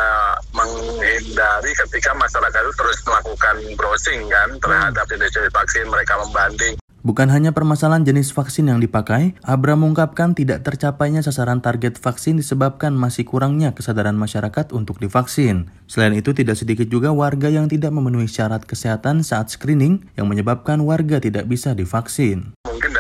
menghindari 0.51 1.71
ketika 1.77 2.11
masyarakat 2.17 2.39
masyarakat 2.39 2.61
itu 2.63 2.73
terus 2.79 2.97
melakukan 3.03 3.55
browsing 3.75 4.21
kan 4.31 4.49
terhadap 4.63 4.78
jenis-jenis 4.87 5.51
vaksin 5.51 5.85
mereka 5.91 6.15
membanding. 6.23 6.79
Bukan 7.09 7.25
hanya 7.33 7.57
permasalahan 7.57 8.05
jenis 8.05 8.29
vaksin 8.37 8.69
yang 8.69 8.77
dipakai, 8.77 9.33
Abra 9.41 9.73
mengungkapkan 9.73 10.37
tidak 10.37 10.61
tercapainya 10.61 11.25
sasaran 11.25 11.57
target 11.57 11.97
vaksin 11.97 12.37
disebabkan 12.37 12.93
masih 12.93 13.25
kurangnya 13.25 13.73
kesadaran 13.73 14.13
masyarakat 14.13 14.69
untuk 14.77 15.01
divaksin. 15.01 15.73
Selain 15.89 16.13
itu, 16.13 16.37
tidak 16.37 16.61
sedikit 16.61 16.85
juga 16.85 17.09
warga 17.09 17.49
yang 17.49 17.65
tidak 17.65 17.89
memenuhi 17.89 18.29
syarat 18.29 18.61
kesehatan 18.61 19.25
saat 19.25 19.49
screening 19.49 20.05
yang 20.21 20.29
menyebabkan 20.29 20.85
warga 20.85 21.17
tidak 21.17 21.49
bisa 21.49 21.73
divaksin 21.73 22.53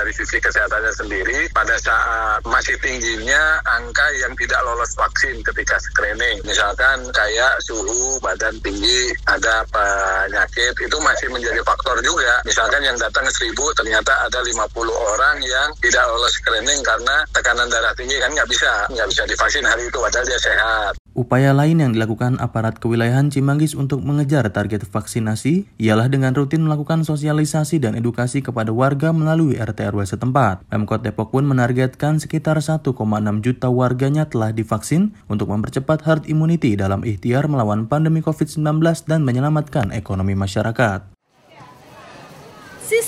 dari 0.09 0.25
sisi 0.25 0.41
kesehatannya 0.41 0.89
sendiri 0.95 1.39
pada 1.53 1.77
saat 1.77 2.41
masih 2.47 2.73
tingginya 2.81 3.61
angka 3.67 4.07
yang 4.17 4.33
tidak 4.39 4.57
lolos 4.65 4.97
vaksin 4.97 5.37
ketika 5.45 5.77
screening. 5.77 6.41
Misalkan 6.49 7.05
kayak 7.13 7.53
suhu, 7.61 8.17
badan 8.17 8.57
tinggi, 8.65 9.13
ada 9.29 9.61
penyakit, 9.69 10.73
itu 10.81 10.97
masih 11.03 11.29
menjadi 11.29 11.61
faktor 11.61 12.01
juga. 12.01 12.41
Misalkan 12.47 12.81
yang 12.81 12.97
datang 12.97 13.27
seribu 13.29 13.69
ternyata 13.77 13.98
ada 14.07 14.39
50 14.39 14.69
orang 14.87 15.37
yang 15.43 15.69
tidak 15.83 16.03
lolos 16.07 16.33
screening 16.39 16.79
karena 16.85 17.27
tekanan 17.35 17.67
darah 17.67 17.91
tinggi 17.97 18.15
kan 18.21 18.31
nggak 18.31 18.47
bisa, 18.47 18.87
nggak 18.87 19.07
bisa 19.11 19.21
divaksin 19.27 19.65
hari 19.67 19.83
itu 19.87 19.97
padahal 19.99 20.25
dia 20.25 20.39
sehat. 20.39 20.93
Upaya 21.19 21.51
lain 21.51 21.83
yang 21.83 21.91
dilakukan 21.91 22.39
aparat 22.39 22.79
kewilayahan 22.79 23.27
Cimanggis 23.27 23.75
untuk 23.75 23.99
mengejar 24.07 24.47
target 24.55 24.87
vaksinasi 24.87 25.67
ialah 25.75 26.07
dengan 26.07 26.31
rutin 26.31 26.63
melakukan 26.63 27.03
sosialisasi 27.03 27.83
dan 27.83 27.99
edukasi 27.99 28.39
kepada 28.39 28.71
warga 28.71 29.11
melalui 29.11 29.59
RT 29.59 29.91
RW 29.91 30.07
setempat. 30.07 30.63
Pemkot 30.71 31.03
Depok 31.03 31.35
pun 31.35 31.43
menargetkan 31.43 32.23
sekitar 32.23 32.63
1,6 32.63 32.95
juta 33.43 33.67
warganya 33.67 34.31
telah 34.31 34.55
divaksin 34.55 35.11
untuk 35.27 35.51
mempercepat 35.51 36.07
herd 36.07 36.23
immunity 36.31 36.79
dalam 36.79 37.03
ikhtiar 37.03 37.51
melawan 37.51 37.91
pandemi 37.91 38.23
COVID-19 38.23 38.79
dan 39.03 39.27
menyelamatkan 39.27 39.91
ekonomi 39.91 40.39
masyarakat. 40.39 41.18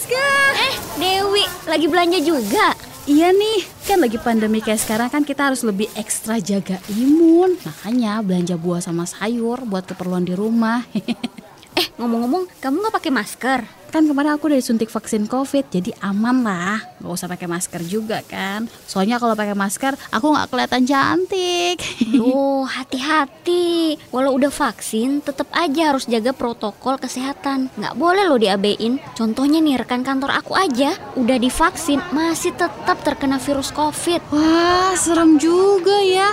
Siska! 0.02 0.34
Eh, 0.58 0.76
Dewi, 0.98 1.46
lagi 1.70 1.86
belanja 1.86 2.18
juga? 2.26 2.74
Iya 3.06 3.30
nih, 3.30 3.62
kan 3.86 4.02
lagi 4.02 4.18
pandemi 4.18 4.58
kayak 4.58 4.82
sekarang 4.82 5.14
kan 5.14 5.22
kita 5.22 5.54
harus 5.54 5.62
lebih 5.62 5.94
ekstra 5.94 6.42
jaga 6.42 6.82
imun. 6.90 7.54
Makanya 7.62 8.26
belanja 8.26 8.58
buah 8.58 8.82
sama 8.82 9.06
sayur 9.06 9.62
buat 9.62 9.86
keperluan 9.86 10.26
di 10.26 10.34
rumah. 10.34 10.82
eh, 11.78 11.86
ngomong-ngomong, 12.02 12.50
kamu 12.58 12.82
nggak 12.82 12.96
pakai 12.98 13.12
masker? 13.14 13.60
Kan 13.92 14.08
kemarin 14.08 14.32
aku 14.32 14.48
udah 14.48 14.56
disuntik 14.56 14.88
vaksin 14.88 15.28
COVID, 15.28 15.68
jadi 15.68 15.92
aman 16.00 16.48
lah. 16.48 16.80
Gak 17.04 17.12
usah 17.12 17.28
pakai 17.28 17.52
masker 17.52 17.84
juga 17.84 18.24
kan. 18.24 18.72
Soalnya 18.88 19.20
kalau 19.20 19.36
pakai 19.36 19.52
masker, 19.52 20.00
aku 20.16 20.32
nggak 20.32 20.48
kelihatan 20.48 20.84
cantik. 20.88 21.78
Oh, 22.22 22.64
hati-hati. 22.64 23.98
Walau 24.14 24.38
udah 24.38 24.54
vaksin, 24.54 25.26
tetap 25.26 25.50
aja 25.52 25.92
harus 25.92 26.06
jaga 26.06 26.32
protokol 26.32 27.02
kesehatan. 27.02 27.74
Nggak 27.74 27.98
boleh 27.98 28.30
lo 28.30 28.38
diabein. 28.38 29.02
Contohnya 29.18 29.58
nih 29.58 29.82
rekan 29.82 30.06
kantor 30.06 30.38
aku 30.38 30.54
aja, 30.54 30.94
udah 31.18 31.42
divaksin, 31.42 31.98
masih 32.14 32.54
tetap 32.54 33.02
terkena 33.02 33.42
virus 33.42 33.74
COVID. 33.74 34.32
Wah, 34.32 34.94
serem 34.94 35.42
juga 35.42 35.98
ya. 36.06 36.32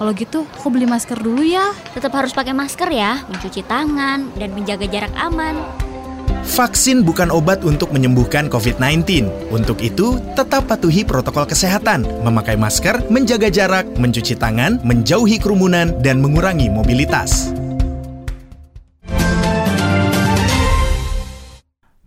Kalau 0.00 0.12
gitu, 0.16 0.48
aku 0.48 0.66
beli 0.72 0.88
masker 0.88 1.20
dulu 1.20 1.44
ya. 1.44 1.70
Tetap 1.92 2.10
harus 2.16 2.32
pakai 2.32 2.56
masker 2.56 2.88
ya, 2.88 3.20
mencuci 3.28 3.60
tangan, 3.68 4.32
dan 4.34 4.50
menjaga 4.56 4.88
jarak 4.88 5.12
aman. 5.20 5.91
Vaksin 6.42 7.06
bukan 7.06 7.30
obat 7.30 7.62
untuk 7.62 7.94
menyembuhkan 7.94 8.50
COVID-19. 8.50 9.30
Untuk 9.54 9.78
itu, 9.78 10.18
tetap 10.34 10.66
patuhi 10.66 11.06
protokol 11.06 11.46
kesehatan, 11.46 12.02
memakai 12.26 12.58
masker, 12.58 13.06
menjaga 13.08 13.46
jarak, 13.46 13.86
mencuci 13.94 14.34
tangan, 14.34 14.82
menjauhi 14.82 15.38
kerumunan, 15.38 15.94
dan 16.02 16.18
mengurangi 16.18 16.66
mobilitas. 16.66 17.54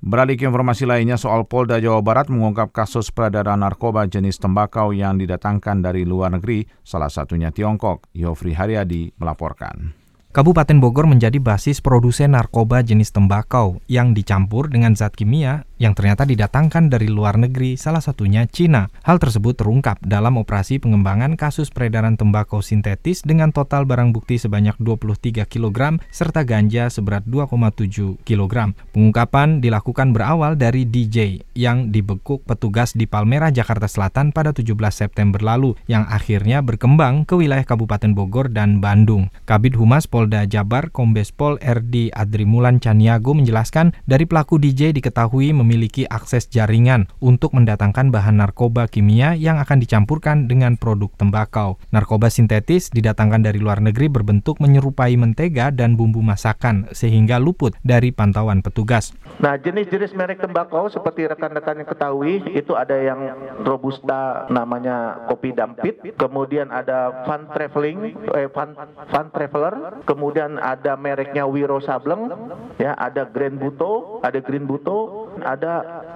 Beralih 0.06 0.38
ke 0.38 0.46
informasi 0.46 0.86
lainnya 0.86 1.18
soal 1.18 1.50
Polda 1.50 1.82
Jawa 1.82 1.98
Barat 2.06 2.30
mengungkap 2.30 2.70
kasus 2.70 3.10
peredaran 3.10 3.58
narkoba 3.66 4.06
jenis 4.06 4.38
tembakau 4.38 4.94
yang 4.94 5.18
didatangkan 5.18 5.82
dari 5.82 6.06
luar 6.06 6.30
negeri, 6.30 6.62
salah 6.86 7.10
satunya 7.10 7.50
Tiongkok. 7.50 8.14
Yofri 8.14 8.54
Haryadi 8.54 9.18
melaporkan. 9.18 10.05
Kabupaten 10.36 10.84
Bogor 10.84 11.08
menjadi 11.08 11.40
basis 11.40 11.80
produsen 11.80 12.36
narkoba 12.36 12.84
jenis 12.84 13.08
tembakau 13.16 13.80
yang 13.88 14.12
dicampur 14.12 14.68
dengan 14.68 14.92
zat 14.92 15.16
kimia 15.16 15.64
yang 15.76 15.92
ternyata 15.92 16.24
didatangkan 16.24 16.88
dari 16.88 17.12
luar 17.12 17.36
negeri, 17.36 17.76
salah 17.76 18.00
satunya 18.00 18.48
Cina. 18.48 18.88
Hal 19.04 19.20
tersebut 19.20 19.60
terungkap 19.60 20.00
dalam 20.00 20.40
operasi 20.40 20.80
pengembangan 20.80 21.36
kasus 21.36 21.68
peredaran 21.68 22.16
tembakau 22.16 22.64
sintetis 22.64 23.24
dengan 23.24 23.52
total 23.52 23.84
barang 23.84 24.16
bukti 24.16 24.40
sebanyak 24.40 24.80
23 24.80 25.44
kg 25.44 26.00
serta 26.12 26.48
ganja 26.48 26.88
seberat 26.88 27.28
2,7 27.28 28.24
kg. 28.24 28.72
Pengungkapan 28.96 29.60
dilakukan 29.60 30.16
berawal 30.16 30.56
dari 30.56 30.88
DJ 30.88 31.44
yang 31.56 31.92
dibekuk 31.92 32.48
petugas 32.48 32.96
di 32.96 33.04
Palmerah, 33.04 33.52
Jakarta 33.52 33.92
Selatan 33.92 34.32
pada 34.32 34.56
17 34.56 34.72
September 34.96 35.44
lalu 35.44 35.76
yang 35.92 36.08
akhirnya 36.08 36.64
berkembang 36.64 37.28
ke 37.28 37.36
wilayah 37.36 37.68
Kabupaten 37.68 38.16
Bogor 38.16 38.48
dan 38.48 38.80
Bandung. 38.80 39.28
Kabid 39.44 39.76
Humas 39.76 40.08
Polda 40.08 40.48
Jabar 40.48 40.88
Kombes 40.92 41.36
Pol 41.36 41.60
RD 41.60 42.16
Adrimulan 42.16 42.80
Caniago 42.80 43.36
menjelaskan 43.36 43.92
dari 44.08 44.24
pelaku 44.24 44.56
DJ 44.56 44.96
diketahui 44.96 45.52
memiliki 45.66 46.06
akses 46.06 46.46
jaringan 46.46 47.10
untuk 47.18 47.58
mendatangkan 47.58 48.14
bahan 48.14 48.38
narkoba 48.38 48.86
kimia 48.86 49.34
yang 49.34 49.58
akan 49.58 49.82
dicampurkan 49.82 50.46
dengan 50.46 50.78
produk 50.78 51.10
tembakau. 51.18 51.82
Narkoba 51.90 52.30
sintetis 52.30 52.94
didatangkan 52.94 53.42
dari 53.42 53.58
luar 53.58 53.82
negeri 53.82 54.14
berbentuk 54.14 54.62
menyerupai 54.62 55.18
mentega 55.18 55.74
dan 55.74 55.98
bumbu 55.98 56.22
masakan 56.22 56.86
sehingga 56.94 57.42
luput 57.42 57.74
dari 57.82 58.14
pantauan 58.14 58.62
petugas. 58.62 59.18
Nah, 59.42 59.58
jenis-jenis 59.58 60.14
merek 60.14 60.46
tembakau 60.46 60.86
seperti 60.94 61.26
rekan-rekan 61.26 61.82
yang 61.82 61.90
ketahui 61.90 62.46
itu 62.54 62.78
ada 62.78 62.94
yang 62.94 63.20
robusta 63.66 64.46
namanya 64.54 65.26
kopi 65.26 65.50
dampit, 65.52 65.98
kemudian 66.22 66.70
ada 66.70 67.26
Van 67.26 67.50
Traveling, 67.50 68.14
eh, 68.38 68.48
Van, 68.54 68.78
Van 69.10 69.28
Traveler, 69.34 70.06
kemudian 70.06 70.62
ada 70.62 70.94
mereknya 71.00 71.50
Wiro 71.50 71.82
Sableng, 71.82 72.30
ya 72.78 72.94
ada 72.96 73.26
Grand 73.26 73.58
Buto, 73.58 74.20
ada 74.22 74.38
Green 74.44 74.68
Buto, 74.70 75.32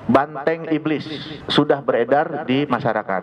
banteng 0.10 0.67
iblis 0.72 1.05
sudah 1.51 1.79
beredar 1.84 2.43
di 2.43 2.65
masyarakat. 2.65 3.22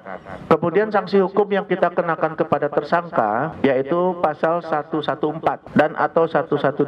Kemudian 0.49 0.89
sanksi 0.93 1.21
hukum 1.21 1.49
yang 1.51 1.67
kita 1.67 1.93
kenakan 1.93 2.39
kepada 2.39 2.71
tersangka 2.71 3.57
yaitu 3.65 4.17
pasal 4.23 4.63
114 4.63 5.77
dan 5.77 5.93
atau 5.99 6.29
112 6.29 6.87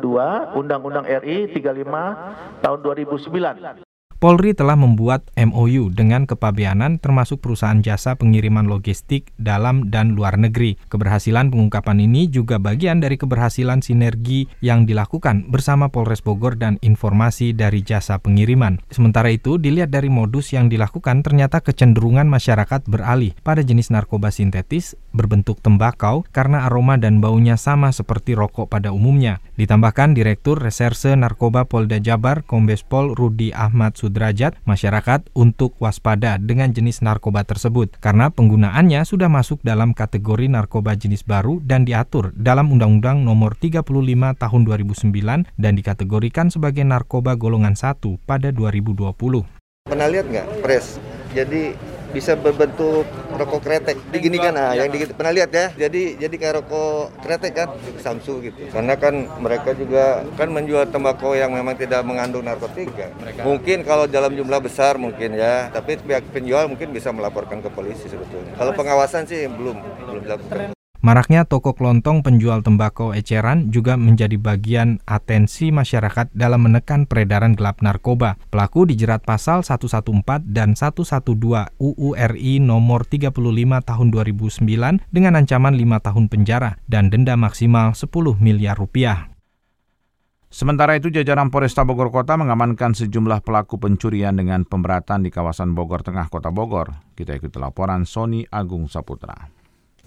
Undang-Undang 0.55 1.07
RI 1.25 1.51
35 1.53 2.63
tahun 2.63 2.79
2009 2.85 3.88
Polri 4.19 4.51
telah 4.51 4.75
membuat 4.75 5.31
MOU 5.39 5.95
dengan 5.95 6.27
kepabeanan 6.27 6.99
termasuk 6.99 7.39
perusahaan 7.39 7.79
jasa 7.79 8.19
pengiriman 8.19 8.67
logistik 8.67 9.31
dalam 9.39 9.95
dan 9.95 10.19
luar 10.19 10.35
negeri. 10.35 10.75
Keberhasilan 10.91 11.55
pengungkapan 11.55 12.03
ini 12.03 12.27
juga 12.27 12.59
bagian 12.59 12.99
dari 12.99 13.15
keberhasilan 13.15 13.79
sinergi 13.79 14.51
yang 14.59 14.91
dilakukan 14.91 15.47
bersama 15.47 15.87
Polres 15.95 16.19
Bogor 16.19 16.59
dan 16.59 16.83
informasi 16.83 17.55
dari 17.55 17.79
jasa 17.87 18.19
pengiriman. 18.19 18.83
Sementara 18.91 19.31
itu, 19.31 19.55
dilihat 19.55 19.95
dari 19.95 20.11
modus 20.11 20.51
yang 20.51 20.67
dilakukan 20.67 21.23
ternyata 21.23 21.63
kecenderungan 21.63 22.27
masyarakat 22.27 22.91
beralih 22.91 23.39
pada 23.47 23.63
jenis 23.63 23.95
narkoba 23.95 24.35
sintetis 24.35 24.99
berbentuk 25.15 25.63
tembakau 25.63 26.27
karena 26.35 26.67
aroma 26.67 26.99
dan 26.99 27.23
baunya 27.23 27.55
sama 27.55 27.95
seperti 27.95 28.35
rokok 28.35 28.67
pada 28.67 28.91
umumnya. 28.91 29.39
Ditambahkan 29.55 30.15
Direktur 30.15 30.59
Reserse 30.59 31.15
Narkoba 31.15 31.67
Polda 31.71 32.03
Jabar 32.03 32.43
Kombes 32.43 32.83
Pol 32.83 33.15
Rudi 33.15 33.55
Ahmad 33.55 33.95
Sudrajat 34.09 34.57
masyarakat 34.65 35.29
untuk 35.37 35.77
waspada 35.85 36.41
dengan 36.41 36.73
jenis 36.73 37.05
narkoba 37.05 37.45
tersebut 37.45 37.93
karena 38.01 38.33
penggunaannya 38.33 39.05
sudah 39.05 39.29
masuk 39.29 39.61
dalam 39.61 39.93
kategori 39.93 40.49
narkoba 40.49 40.97
jenis 40.97 41.29
baru 41.29 41.61
dan 41.61 41.85
diatur 41.85 42.33
dalam 42.33 42.73
Undang-Undang 42.73 43.21
Nomor 43.21 43.53
35 43.61 43.85
Tahun 44.41 44.61
2009 44.65 45.61
dan 45.61 45.73
dikategorikan 45.77 46.49
sebagai 46.49 46.89
narkoba 46.89 47.37
golongan 47.37 47.77
1 47.77 48.01
pada 48.25 48.49
2020. 48.49 49.13
Pernah 49.85 50.09
lihat 50.09 50.25
nggak, 50.33 50.65
Pres? 50.65 50.97
Jadi 51.37 51.77
bisa 52.11 52.33
berbentuk 52.35 53.05
rokok 53.37 53.61
kretek. 53.61 53.97
Diginikan 54.11 54.57
nah 54.57 54.73
yang 54.73 54.89
di, 54.89 55.05
pernah 55.13 55.33
lihat 55.35 55.51
ya. 55.53 55.67
Jadi 55.77 56.17
jadi 56.17 56.35
kayak 56.35 56.55
rokok 56.65 57.21
kretek 57.21 57.53
kan 57.55 57.69
Samsu 58.01 58.41
gitu. 58.45 58.69
Karena 58.73 58.95
kan 58.97 59.15
mereka 59.39 59.77
juga 59.77 60.25
kan 60.35 60.49
menjual 60.49 60.89
tembakau 60.89 61.37
yang 61.37 61.53
memang 61.53 61.77
tidak 61.77 62.03
mengandung 62.07 62.45
narkotika 62.45 63.13
mereka... 63.21 63.45
mungkin 63.45 63.85
kalau 63.85 64.09
dalam 64.09 64.33
jumlah 64.33 64.61
besar 64.63 64.97
mungkin 64.97 65.37
ya. 65.37 65.69
Tapi 65.69 66.01
pihak 66.01 66.25
penjual 66.33 66.71
mungkin 66.71 66.95
bisa 66.95 67.13
melaporkan 67.13 67.61
ke 67.61 67.69
polisi 67.73 68.09
sebetulnya. 68.09 68.57
Kalau 68.57 68.73
pengawasan 68.73 69.29
sih 69.29 69.45
belum 69.47 69.77
belum 70.09 70.23
dilakukan 70.25 70.78
Maraknya 70.99 71.47
toko 71.47 71.79
kelontong 71.79 72.27
penjual 72.27 72.59
tembakau 72.67 73.15
eceran 73.15 73.71
juga 73.71 73.95
menjadi 73.95 74.35
bagian 74.35 74.99
atensi 75.07 75.71
masyarakat 75.71 76.35
dalam 76.35 76.67
menekan 76.67 77.07
peredaran 77.07 77.55
gelap 77.55 77.79
narkoba. 77.87 78.35
Pelaku 78.51 78.83
dijerat 78.83 79.23
pasal 79.23 79.63
114 79.63 80.43
dan 80.51 80.75
112 80.75 81.39
UU 81.79 82.09
RI 82.19 82.59
nomor 82.59 83.07
35 83.07 83.31
tahun 83.87 84.07
2009 84.11 85.15
dengan 85.15 85.39
ancaman 85.39 85.79
5 85.79 86.07
tahun 86.11 86.25
penjara 86.27 86.83
dan 86.91 87.15
denda 87.15 87.39
maksimal 87.39 87.95
10 87.95 88.11
miliar 88.43 88.75
rupiah. 88.75 89.31
Sementara 90.51 90.99
itu, 90.99 91.15
jajaran 91.15 91.53
Polresta 91.53 91.85
Bogor 91.85 92.09
Kota 92.11 92.35
mengamankan 92.35 92.97
sejumlah 92.97 93.45
pelaku 93.47 93.79
pencurian 93.79 94.33
dengan 94.33 94.65
pemberatan 94.65 95.23
di 95.23 95.31
kawasan 95.31 95.77
Bogor 95.77 96.01
Tengah, 96.03 96.27
Kota 96.27 96.49
Bogor. 96.49 97.13
Kita 97.13 97.37
ikuti 97.37 97.61
laporan 97.61 98.09
Sony 98.09 98.49
Agung 98.49 98.89
Saputra. 98.89 99.58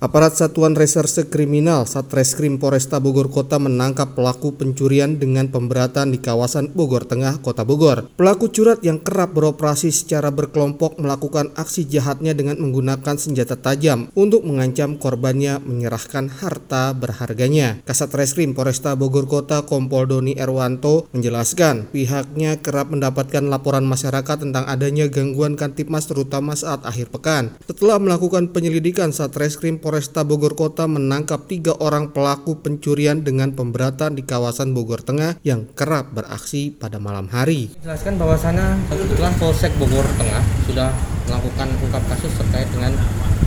Aparat 0.01 0.33
Satuan 0.33 0.73
Reserse 0.73 1.29
Kriminal 1.29 1.85
Satreskrim 1.85 2.57
Polresta 2.57 2.97
Bogor 2.97 3.29
Kota 3.29 3.61
menangkap 3.61 4.17
pelaku 4.17 4.57
pencurian 4.57 5.21
dengan 5.21 5.53
pemberatan 5.53 6.09
di 6.09 6.17
kawasan 6.17 6.73
Bogor 6.73 7.05
Tengah, 7.05 7.37
Kota 7.45 7.61
Bogor. 7.61 8.09
Pelaku 8.17 8.49
curat 8.49 8.81
yang 8.81 8.97
kerap 8.97 9.37
beroperasi 9.37 9.93
secara 9.93 10.33
berkelompok 10.33 10.97
melakukan 10.97 11.53
aksi 11.53 11.85
jahatnya 11.85 12.33
dengan 12.33 12.57
menggunakan 12.57 13.13
senjata 13.13 13.61
tajam 13.61 14.09
untuk 14.17 14.41
mengancam 14.41 14.97
korbannya 14.97 15.61
menyerahkan 15.61 16.33
harta 16.33 16.97
berharganya. 16.97 17.85
Kasat 17.85 18.09
Reskrim 18.17 18.57
Polresta 18.57 18.97
Bogor 18.97 19.29
Kota 19.29 19.69
Kompol 19.69 20.09
Doni 20.09 20.33
Erwanto 20.33 21.13
menjelaskan 21.13 21.93
pihaknya 21.93 22.57
kerap 22.57 22.89
mendapatkan 22.89 23.45
laporan 23.45 23.85
masyarakat 23.85 24.49
tentang 24.49 24.65
adanya 24.65 25.05
gangguan 25.13 25.53
Kantipmas 25.53 26.09
terutama 26.09 26.57
saat 26.57 26.81
akhir 26.89 27.13
pekan. 27.13 27.53
Setelah 27.69 28.01
melakukan 28.01 28.49
penyelidikan 28.49 29.13
Satreskrim 29.13 29.77
Polresta 29.91 30.23
Bogor 30.23 30.55
Kota 30.55 30.87
menangkap 30.87 31.51
tiga 31.51 31.75
orang 31.75 32.15
pelaku 32.15 32.63
pencurian 32.63 33.27
dengan 33.27 33.51
pemberatan 33.51 34.15
di 34.15 34.23
kawasan 34.23 34.71
Bogor 34.71 35.03
Tengah 35.03 35.43
yang 35.43 35.67
kerap 35.75 36.15
beraksi 36.15 36.71
pada 36.71 36.95
malam 36.95 37.27
hari. 37.27 37.75
Jelaskan 37.83 38.15
bahwasanya 38.15 38.79
kebetulan 38.87 39.35
Polsek 39.35 39.75
Bogor 39.75 40.07
Tengah 40.15 40.39
sudah 40.63 40.95
melakukan 41.27 41.75
ungkap 41.83 42.07
kasus 42.07 42.31
terkait 42.39 42.71
dengan 42.71 42.95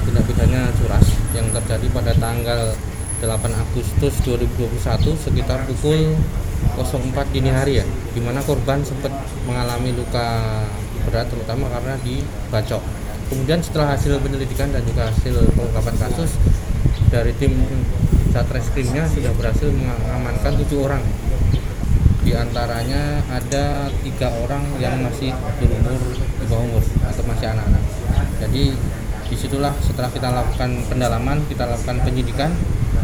tindak 0.05 0.21
pidana 0.29 0.69
curas 0.85 1.07
yang 1.33 1.49
terjadi 1.49 1.87
pada 1.97 2.13
tanggal 2.21 2.77
8 3.25 3.25
Agustus 3.65 4.13
2021 4.29 5.17
sekitar 5.17 5.65
pukul 5.65 6.13
04 6.77 7.25
dini 7.33 7.57
hari 7.57 7.81
ya, 7.81 7.89
di 8.13 8.21
mana 8.21 8.45
korban 8.45 8.85
sempat 8.85 9.17
mengalami 9.49 9.97
luka 9.97 10.61
berat 11.09 11.25
terutama 11.25 11.73
karena 11.73 11.97
dibacok 12.05 13.04
kemudian 13.29 13.61
setelah 13.61 13.97
hasil 13.97 14.21
penyelidikan 14.21 14.69
dan 14.73 14.83
juga 14.85 15.09
hasil 15.09 15.35
pengungkapan 15.55 15.97
kasus 15.99 16.37
dari 17.09 17.33
tim 17.39 17.55
Satreskrimnya 18.35 19.07
sudah 19.07 19.31
berhasil 19.39 19.71
mengamankan 19.71 20.59
tujuh 20.59 20.83
orang 20.91 20.99
Di 22.27 22.35
antaranya 22.35 23.23
ada 23.31 23.87
tiga 24.03 24.33
orang 24.43 24.65
yang 24.83 24.99
masih 25.07 25.31
berumur 25.61 26.03
di 26.19 26.45
bawah 26.49 26.65
umur 26.67 26.85
atau 27.05 27.23
masih 27.29 27.53
anak-anak. 27.53 27.85
Jadi 28.41 28.73
di 29.29 29.37
situlah 29.37 29.77
setelah 29.85 30.09
kita 30.09 30.33
lakukan 30.33 30.83
pendalaman, 30.89 31.45
kita 31.53 31.69
lakukan 31.69 32.01
penyidikan, 32.01 32.51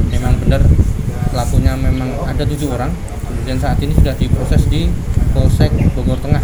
memang 0.09 0.40
benar 0.40 0.64
pelakunya 1.30 1.76
memang 1.76 2.16
ada 2.24 2.48
tujuh 2.48 2.72
orang. 2.72 2.90
Kemudian 3.28 3.61
saat 3.61 3.76
ini 3.85 3.92
sudah 3.92 4.16
diproses 4.16 4.64
di 4.72 4.88
Polsek 5.37 5.68
Bogor 5.92 6.16
Tengah 6.18 6.42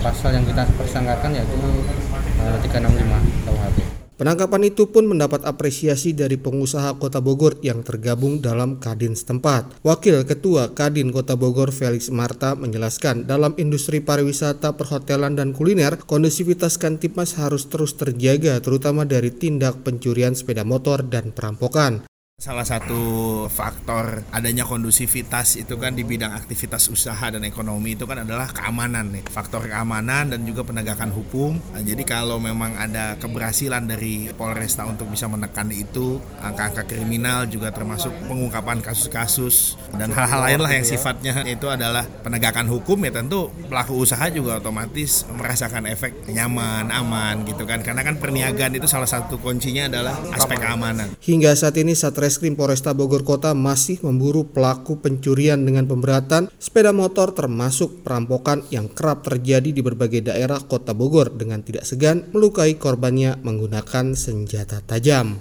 pasal 0.00 0.38
yang 0.38 0.46
kita 0.46 0.64
persangkakan 0.78 1.34
yaitu 1.34 1.56
365 2.64 3.46
KUHP. 3.46 3.78
Penangkapan 4.18 4.66
itu 4.66 4.90
pun 4.90 5.06
mendapat 5.06 5.46
apresiasi 5.46 6.10
dari 6.10 6.34
pengusaha 6.34 6.98
Kota 6.98 7.22
Bogor 7.22 7.62
yang 7.62 7.86
tergabung 7.86 8.42
dalam 8.42 8.82
Kadin 8.82 9.14
setempat. 9.14 9.78
Wakil 9.86 10.26
Ketua 10.26 10.74
Kadin 10.74 11.14
Kota 11.14 11.38
Bogor 11.38 11.70
Felix 11.70 12.10
Marta 12.10 12.58
menjelaskan 12.58 13.30
dalam 13.30 13.54
industri 13.62 14.02
pariwisata, 14.02 14.74
perhotelan, 14.74 15.38
dan 15.38 15.54
kuliner, 15.54 16.02
kondisivitas 16.02 16.82
Kantipmas 16.82 17.38
harus 17.38 17.70
terus 17.70 17.94
terjaga 17.94 18.58
terutama 18.58 19.06
dari 19.06 19.30
tindak 19.30 19.86
pencurian 19.86 20.34
sepeda 20.34 20.66
motor 20.66 21.06
dan 21.06 21.30
perampokan. 21.30 22.02
Salah 22.38 22.62
satu 22.62 23.02
faktor 23.50 24.22
adanya 24.30 24.62
kondusivitas 24.62 25.58
itu 25.58 25.74
kan 25.74 25.98
di 25.98 26.06
bidang 26.06 26.30
aktivitas 26.30 26.86
usaha 26.86 27.34
dan 27.34 27.42
ekonomi 27.42 27.98
itu 27.98 28.06
kan 28.06 28.22
adalah 28.22 28.54
keamanan 28.54 29.10
nih. 29.10 29.26
Faktor 29.26 29.66
keamanan 29.66 30.30
dan 30.30 30.46
juga 30.46 30.62
penegakan 30.62 31.10
hukum. 31.10 31.58
Nah, 31.74 31.82
jadi 31.82 31.98
kalau 32.06 32.38
memang 32.38 32.78
ada 32.78 33.18
keberhasilan 33.18 33.90
dari 33.90 34.30
Polresta 34.38 34.86
untuk 34.86 35.10
bisa 35.10 35.26
menekan 35.26 35.66
itu, 35.74 36.22
angka-angka 36.38 36.86
kriminal 36.86 37.50
juga 37.50 37.74
termasuk 37.74 38.14
pengungkapan 38.30 38.86
kasus-kasus 38.86 39.74
dan 39.98 40.14
hal-hal 40.14 40.38
lain 40.38 40.62
lah 40.62 40.70
yang 40.78 40.86
sifatnya 40.86 41.42
itu 41.42 41.66
adalah 41.66 42.06
penegakan 42.22 42.70
hukum 42.70 43.02
ya 43.02 43.18
tentu 43.18 43.50
pelaku 43.66 43.98
usaha 43.98 44.30
juga 44.30 44.62
otomatis 44.62 45.26
merasakan 45.26 45.90
efek 45.90 46.30
nyaman, 46.30 46.86
aman 46.94 47.42
gitu 47.50 47.66
kan. 47.66 47.82
Karena 47.82 48.06
kan 48.06 48.14
perniagaan 48.22 48.78
itu 48.78 48.86
salah 48.86 49.10
satu 49.10 49.42
kuncinya 49.42 49.90
adalah 49.90 50.14
aspek 50.38 50.62
keamanan. 50.62 51.18
Hingga 51.18 51.58
saat 51.58 51.74
ini 51.82 51.98
Satres 51.98 52.27
Satreskrim 52.28 52.60
Polresta 52.60 52.92
Bogor 52.92 53.24
Kota 53.24 53.56
masih 53.56 54.04
memburu 54.04 54.52
pelaku 54.52 55.00
pencurian 55.00 55.64
dengan 55.64 55.88
pemberatan 55.88 56.52
sepeda 56.60 56.92
motor 56.92 57.32
termasuk 57.32 58.04
perampokan 58.04 58.68
yang 58.68 58.92
kerap 58.92 59.24
terjadi 59.24 59.72
di 59.72 59.80
berbagai 59.80 60.28
daerah 60.28 60.60
Kota 60.60 60.92
Bogor 60.92 61.32
dengan 61.32 61.64
tidak 61.64 61.88
segan 61.88 62.28
melukai 62.36 62.76
korbannya 62.76 63.40
menggunakan 63.40 64.12
senjata 64.12 64.84
tajam. 64.84 65.40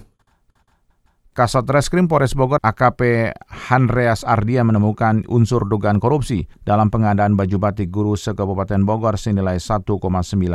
Kasat 1.36 1.68
Reskrim 1.68 2.08
Polres 2.08 2.32
Bogor 2.32 2.64
AKP 2.64 3.36
Handreas 3.68 4.24
Ardia 4.24 4.64
menemukan 4.64 5.28
unsur 5.28 5.68
dugaan 5.68 6.00
korupsi 6.00 6.48
dalam 6.64 6.88
pengadaan 6.88 7.36
baju 7.36 7.68
batik 7.68 7.92
guru 7.92 8.16
se-Kabupaten 8.16 8.88
Bogor 8.88 9.20
senilai 9.20 9.60
1,9 9.60 9.92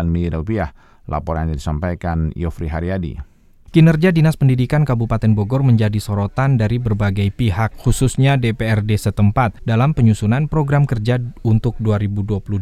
miliar 0.09 0.41
rupiah. 0.41 0.73
Laporan 1.13 1.53
yang 1.53 1.61
disampaikan 1.61 2.33
Yofri 2.33 2.73
Haryadi. 2.73 3.32
Kinerja 3.73 4.13
Dinas 4.13 4.37
Pendidikan 4.37 4.85
Kabupaten 4.85 5.33
Bogor 5.33 5.65
menjadi 5.65 5.97
sorotan 5.97 6.61
dari 6.61 6.77
berbagai 6.77 7.33
pihak, 7.33 7.73
khususnya 7.81 8.37
DPRD 8.37 9.01
setempat, 9.01 9.65
dalam 9.65 9.97
penyusunan 9.97 10.45
program 10.45 10.85
kerja 10.85 11.17
untuk 11.41 11.81
2022, 11.81 12.53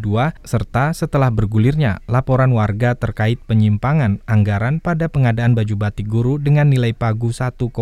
serta 0.46 0.94
setelah 0.94 1.34
bergulirnya 1.34 1.98
laporan 2.06 2.54
warga 2.54 2.94
terkait 2.94 3.42
penyimpangan 3.42 4.22
anggaran 4.30 4.78
pada 4.78 5.10
pengadaan 5.10 5.58
baju 5.58 5.74
batik 5.82 6.06
guru 6.06 6.38
dengan 6.38 6.70
nilai 6.70 6.94
pagu 6.94 7.34
1,9 7.34 7.74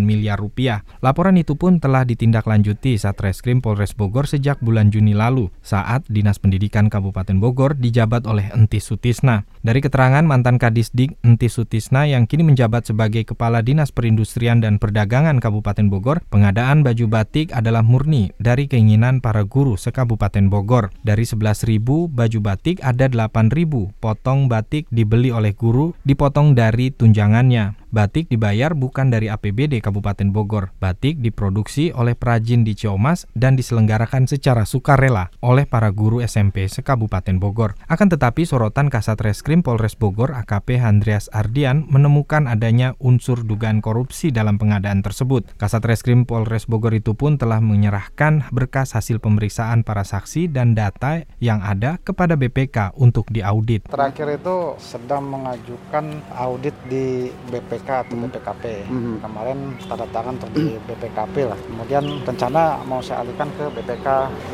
miliar 0.00 0.40
rupiah. 0.40 0.88
Laporan 1.04 1.36
itu 1.36 1.60
pun 1.60 1.76
telah 1.84 2.08
ditindaklanjuti 2.08 2.96
Satreskrim 2.96 3.60
Polres 3.60 3.92
Bogor 3.92 4.24
sejak 4.24 4.56
bulan 4.64 4.88
Juni 4.88 5.12
lalu, 5.12 5.52
saat 5.60 6.08
Dinas 6.08 6.40
Pendidikan 6.40 6.88
Kabupaten 6.88 7.36
Bogor 7.36 7.76
dijabat 7.76 8.24
oleh 8.24 8.48
Entis 8.56 8.88
Sutisna. 8.88 9.44
Dari 9.60 9.84
keterangan 9.84 10.24
mantan 10.24 10.56
Kadisdik 10.56 11.20
Entis 11.20 11.60
Sutisna 11.60 12.08
yang 12.08 12.24
kini 12.24 12.53
menjabat 12.54 12.86
sebagai 12.86 13.26
Kepala 13.26 13.66
Dinas 13.66 13.90
Perindustrian 13.90 14.62
dan 14.62 14.78
Perdagangan 14.78 15.42
Kabupaten 15.42 15.90
Bogor, 15.90 16.22
pengadaan 16.30 16.86
baju 16.86 17.10
batik 17.10 17.50
adalah 17.50 17.82
murni 17.82 18.30
dari 18.38 18.70
keinginan 18.70 19.18
para 19.18 19.42
guru 19.42 19.74
sekabupaten 19.74 20.46
Bogor. 20.46 20.94
Dari 21.02 21.26
11.000 21.26 21.82
baju 22.06 22.38
batik 22.38 22.78
ada 22.86 23.10
8.000 23.10 23.90
potong 23.98 24.46
batik 24.46 24.86
dibeli 24.94 25.34
oleh 25.34 25.50
guru, 25.50 25.98
dipotong 26.06 26.54
dari 26.54 26.94
tunjangannya. 26.94 27.83
Batik 27.94 28.26
dibayar 28.26 28.74
bukan 28.74 29.06
dari 29.06 29.30
APBD 29.30 29.78
Kabupaten 29.78 30.34
Bogor. 30.34 30.74
Batik 30.82 31.22
diproduksi 31.22 31.94
oleh 31.94 32.18
perajin 32.18 32.66
di 32.66 32.74
Ciomas 32.74 33.30
dan 33.38 33.54
diselenggarakan 33.54 34.26
secara 34.26 34.66
sukarela 34.66 35.30
oleh 35.38 35.62
para 35.62 35.94
guru 35.94 36.18
SMP 36.18 36.66
sekabupaten 36.66 37.38
Bogor. 37.38 37.78
Akan 37.86 38.10
tetapi 38.10 38.50
sorotan 38.50 38.90
Kasat 38.90 39.22
Reskrim 39.22 39.62
Polres 39.62 39.94
Bogor 39.94 40.34
AKP 40.34 40.82
Andreas 40.82 41.30
Ardian 41.30 41.86
menemukan 41.86 42.50
adanya 42.50 42.98
unsur 42.98 43.46
dugaan 43.46 43.78
korupsi 43.78 44.34
dalam 44.34 44.58
pengadaan 44.58 45.06
tersebut. 45.06 45.54
Kasat 45.54 45.86
Reskrim 45.86 46.26
Polres 46.26 46.66
Bogor 46.66 46.98
itu 46.98 47.14
pun 47.14 47.38
telah 47.38 47.62
menyerahkan 47.62 48.50
berkas 48.50 48.98
hasil 48.98 49.22
pemeriksaan 49.22 49.86
para 49.86 50.02
saksi 50.02 50.50
dan 50.50 50.74
data 50.74 51.22
yang 51.38 51.62
ada 51.62 52.02
kepada 52.02 52.34
BPK 52.34 52.98
untuk 52.98 53.30
diaudit. 53.30 53.86
Terakhir 53.86 54.42
itu 54.42 54.74
sedang 54.82 55.30
mengajukan 55.30 56.10
audit 56.34 56.74
di 56.90 57.30
BPK 57.54 57.83
Atau 57.84 58.16
BPKP. 58.16 58.64
Hmm. 58.88 59.16
Kemarin 59.20 59.58
tanda 59.84 60.06
tangan 60.08 60.34
untuk 60.40 60.50
di 60.56 60.76
BPKP 60.88 61.36
lah. 61.48 61.58
Kemudian 61.58 62.04
rencana 62.24 62.80
mau 62.86 63.00
saya 63.04 63.20
alihkan 63.26 63.48
ke 63.58 63.64
BPK 63.74 64.06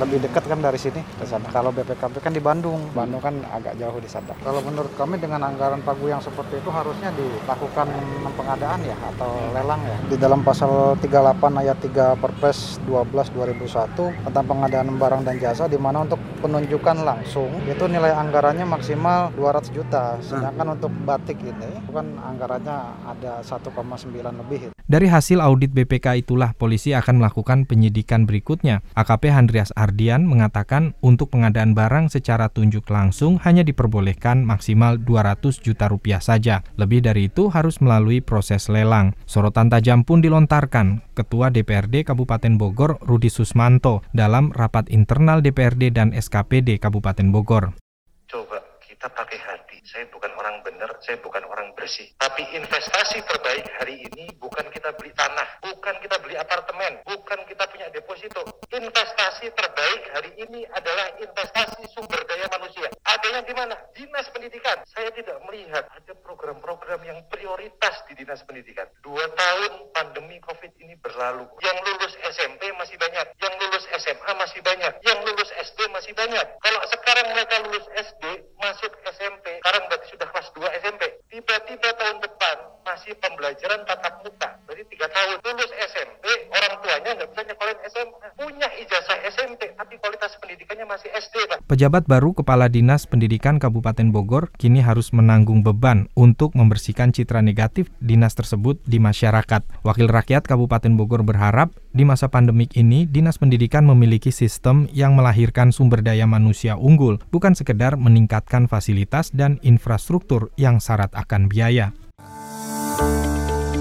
lebih 0.03 0.19
dekat 0.25 0.45
kan 0.49 0.59
dari 0.59 0.79
sini 0.81 1.01
ke 1.19 1.25
sana. 1.29 1.47
Kalau 1.53 1.71
BPKP 1.71 2.19
kan 2.19 2.33
di 2.35 2.43
Bandung, 2.43 2.81
Bandung 2.97 3.23
kan 3.23 3.35
agak 3.53 3.77
jauh 3.77 3.99
di 4.01 4.11
sana. 4.11 4.33
Kalau 4.41 4.65
menurut 4.65 4.91
kami 4.97 5.21
dengan 5.21 5.45
anggaran 5.45 5.85
pagu 5.85 6.09
yang 6.09 6.23
seperti 6.23 6.59
itu 6.59 6.71
harusnya 6.73 7.13
dilakukan 7.15 7.87
pengadaan 8.35 8.81
ya 8.83 8.97
atau 9.15 9.31
lelang 9.53 9.83
ya. 9.85 9.97
Di 10.09 10.17
dalam 10.17 10.41
pasal 10.41 10.97
38 10.99 11.61
ayat 11.61 11.77
3 11.79 12.17
Perpres 12.17 12.81
12 12.89 13.31
2001 13.37 14.27
tentang 14.27 14.45
pengadaan 14.47 14.89
barang 14.97 15.23
dan 15.27 15.37
jasa 15.37 15.69
di 15.69 15.77
mana 15.77 16.03
untuk 16.03 16.19
penunjukan 16.41 17.05
langsung 17.05 17.53
itu 17.69 17.85
nilai 17.85 18.17
anggarannya 18.17 18.65
maksimal 18.65 19.31
200 19.37 19.77
juta. 19.77 20.17
Sedangkan 20.25 20.81
untuk 20.81 20.93
batik 21.05 21.37
ini 21.45 21.85
bukan 21.85 22.17
anggarannya 22.17 22.77
ada 23.05 23.20
1,9 23.21 23.71
lebih. 24.17 24.73
Dari 24.91 25.07
hasil 25.07 25.39
audit 25.39 25.71
BPK 25.71 26.27
itulah 26.27 26.51
polisi 26.59 26.91
akan 26.99 27.23
melakukan 27.23 27.63
penyidikan 27.63 28.27
berikutnya. 28.27 28.83
AKP 28.99 29.31
Handrias 29.31 29.71
Ardian 29.79 30.27
mengatakan 30.27 30.99
untuk 30.99 31.31
pengadaan 31.31 31.79
barang 31.79 32.11
secara 32.11 32.51
tunjuk 32.51 32.91
langsung 32.91 33.39
hanya 33.47 33.63
diperbolehkan 33.63 34.43
maksimal 34.43 34.99
200 34.99 35.63
juta 35.63 35.87
rupiah 35.87 36.19
saja. 36.19 36.67
Lebih 36.75 37.07
dari 37.07 37.31
itu 37.31 37.47
harus 37.55 37.79
melalui 37.79 38.19
proses 38.19 38.67
lelang. 38.67 39.15
Sorotan 39.31 39.71
tajam 39.71 40.03
pun 40.03 40.19
dilontarkan 40.19 41.07
Ketua 41.15 41.55
DPRD 41.55 42.03
Kabupaten 42.03 42.59
Bogor 42.59 42.99
Rudi 43.05 43.31
Susmanto 43.31 44.03
dalam 44.11 44.51
rapat 44.51 44.91
internal 44.91 45.39
DPRD 45.39 45.95
dan 45.95 46.11
SKPD 46.11 46.83
Kabupaten 46.83 47.31
Bogor. 47.31 47.79
Coba 48.27 48.59
kita 48.83 49.07
pakai 49.07 49.39
hati 49.39 49.70
saya 49.91 50.07
bukan 50.07 50.31
orang 50.39 50.63
benar, 50.63 50.91
saya 51.03 51.19
bukan 51.19 51.43
orang 51.51 51.75
bersih. 51.75 52.07
Tapi 52.15 52.47
investasi 52.55 53.27
terbaik 53.27 53.67
hari 53.83 54.07
ini 54.07 54.31
bukan 54.39 54.71
kita 54.71 54.95
beli 54.95 55.11
tanah, 55.19 55.59
bukan 55.59 55.99
kita 55.99 56.15
beli 56.23 56.39
apartemen, 56.39 57.03
bukan 57.03 57.43
kita 57.51 57.67
punya 57.67 57.91
deposito. 57.91 58.63
Investasi 58.71 59.51
terbaik 59.51 60.03
hari 60.15 60.31
ini 60.47 60.63
adalah 60.71 61.19
investasi 61.19 61.91
sumber 61.91 62.23
daya 62.23 62.47
manusia. 62.55 62.87
Adanya 63.03 63.43
di 63.43 63.51
mana? 63.51 63.75
Dinas 63.91 64.31
Pendidikan. 64.31 64.79
Saya 64.87 65.11
tidak 65.11 65.43
melihat 65.51 65.83
ada 65.91 66.15
program-program 66.23 67.03
yang 67.03 67.19
prioritas 67.27 68.07
di 68.07 68.15
Dinas 68.15 68.47
Pendidikan. 68.47 68.87
Dua 69.03 69.27
tahun 69.35 69.91
pandemi 69.91 70.39
COVID 70.47 70.71
ini 70.79 70.95
berlalu. 71.03 71.51
Yang 71.67 71.79
lulus 71.83 72.15
SMP 72.31 72.71
masih 72.79 72.95
banyak, 72.95 73.27
yang 73.43 73.55
lulus 73.59 73.85
SMA 73.99 74.33
masih 74.39 74.63
banyak, 74.63 74.93
yang 75.03 75.19
lulus 75.27 75.51
SD 75.51 75.79
masih 75.91 76.15
banyak. 76.15 76.47
Kalau 76.63 76.81
sekarang 76.95 77.27
mereka 77.35 77.59
lulus 77.67 77.87
SD, 77.99 78.25
masuk 78.63 78.93
SMP, 79.19 79.59
sekarang 79.59 79.81
sekarang 79.81 79.97
berarti 79.97 80.13
sudah 80.13 80.29
kelas 80.29 80.49
2 80.53 80.79
SMP. 80.85 81.03
Tiba-tiba 81.33 81.89
tahun 81.97 82.19
depan 82.21 82.57
masih 82.85 83.13
pembelajaran 83.41 83.81
tatap 83.89 84.21
muka. 84.21 84.53
Berarti 84.69 84.85
tiga 84.93 85.09
tahun 85.09 85.41
lulus 85.41 85.73
SMP, 85.81 86.25
orang 86.53 86.75
tuanya 86.85 87.11
nggak 87.17 87.29
bisa 87.33 87.43
nyekolin 87.49 87.79
SMA. 87.89 88.27
Punya 88.37 88.69
ijazah 88.77 89.19
SMP, 89.33 89.61
tapi 89.81 89.97
kualitas 89.97 90.37
pendidikannya 90.37 90.85
masih 90.85 91.09
SD, 91.09 91.49
Pak. 91.49 91.59
Pejabat 91.65 92.05
baru 92.05 92.37
Kepala 92.37 92.69
Dinas 92.69 93.09
Pendidikan 93.09 93.57
Kabupaten 93.57 94.13
Bogor 94.13 94.53
kini 94.61 94.85
harus 94.85 95.17
menanggung 95.17 95.65
beban 95.65 96.13
untuk 96.13 96.53
membersihkan 96.53 97.17
citra 97.17 97.41
negatif 97.41 97.89
dinas 98.05 98.37
tersebut 98.37 98.77
di 98.85 99.01
masyarakat. 99.01 99.65
Wakil 99.89 100.13
Rakyat 100.13 100.45
Kabupaten 100.45 100.93
Bogor 101.01 101.25
berharap 101.25 101.73
di 101.97 102.05
masa 102.05 102.29
pandemik 102.29 102.77
ini 102.77 103.09
Dinas 103.09 103.41
Pendidikan 103.41 103.89
memiliki 103.89 104.29
sistem 104.29 104.85
yang 104.93 105.17
melahirkan 105.17 105.73
sumber 105.73 106.05
daya 106.05 106.29
manusia 106.29 106.77
unggul, 106.77 107.17
bukan 107.33 107.57
sekedar 107.57 107.97
meningkatkan 107.97 108.69
fasilitas 108.69 109.33
dan 109.33 109.57
infrastruktur 109.65 110.53
yang 110.61 110.77
syarat 110.77 111.09
akan 111.17 111.49
biaya. 111.49 111.97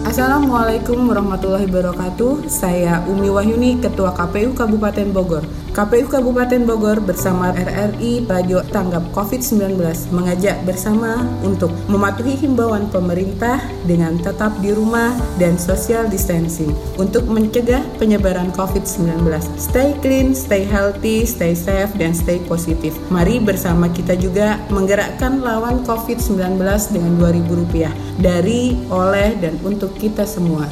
Assalamualaikum 0.09 1.05
warahmatullahi 1.05 1.69
wabarakatuh. 1.69 2.49
Saya 2.49 3.05
Umi 3.05 3.29
Wahyuni, 3.29 3.77
Ketua 3.77 4.09
KPU 4.17 4.57
Kabupaten 4.57 5.13
Bogor. 5.13 5.45
KPU 5.69 6.09
Kabupaten 6.09 6.65
Bogor 6.65 6.97
bersama 6.97 7.53
RRI 7.53 8.25
Radio 8.25 8.65
Tanggap 8.73 9.05
COVID-19 9.13 9.77
mengajak 10.09 10.65
bersama 10.65 11.29
untuk 11.45 11.69
mematuhi 11.85 12.33
himbauan 12.41 12.89
pemerintah 12.89 13.61
dengan 13.85 14.17
tetap 14.17 14.49
di 14.65 14.73
rumah 14.73 15.13
dan 15.37 15.61
social 15.61 16.09
distancing 16.09 16.73
untuk 16.97 17.29
mencegah 17.29 17.85
penyebaran 18.01 18.49
COVID-19. 18.57 19.29
Stay 19.61 19.93
clean, 20.01 20.33
stay 20.33 20.65
healthy, 20.65 21.21
stay 21.29 21.53
safe, 21.53 21.93
dan 22.01 22.17
stay 22.17 22.41
positif. 22.49 22.97
Mari 23.13 23.37
bersama 23.37 23.93
kita 23.93 24.17
juga 24.17 24.57
menggerakkan 24.73 25.37
lawan 25.45 25.85
COVID-19 25.85 26.57
dengan 26.97 27.13
Rp2.000 27.21 27.93
dari, 28.17 28.73
oleh, 28.89 29.37
dan 29.37 29.53
untuk 29.61 29.98
kita 29.99 30.23
semua. 30.23 30.63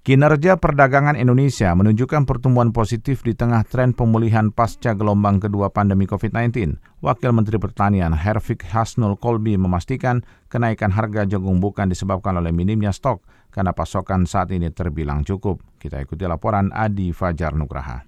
Kinerja 0.00 0.58
perdagangan 0.58 1.14
Indonesia 1.14 1.70
menunjukkan 1.70 2.26
pertumbuhan 2.26 2.74
positif 2.74 3.22
di 3.22 3.38
tengah 3.38 3.62
tren 3.62 3.94
pemulihan 3.94 4.50
pasca 4.50 4.90
gelombang 4.98 5.38
kedua 5.38 5.70
pandemi 5.70 6.10
COVID-19. 6.10 6.82
Wakil 6.98 7.30
Menteri 7.30 7.62
Pertanian 7.62 8.10
Hervik 8.18 8.66
Hasnul 8.66 9.14
Kolbi 9.14 9.54
memastikan 9.54 10.26
kenaikan 10.50 10.90
harga 10.90 11.30
jagung 11.30 11.62
bukan 11.62 11.86
disebabkan 11.94 12.34
oleh 12.42 12.50
minimnya 12.50 12.90
stok 12.90 13.22
karena 13.54 13.70
pasokan 13.70 14.26
saat 14.26 14.50
ini 14.50 14.74
terbilang 14.74 15.22
cukup. 15.22 15.62
Kita 15.78 16.02
ikuti 16.02 16.26
laporan 16.26 16.74
Adi 16.74 17.14
Fajar 17.14 17.54
Nugraha. 17.54 18.02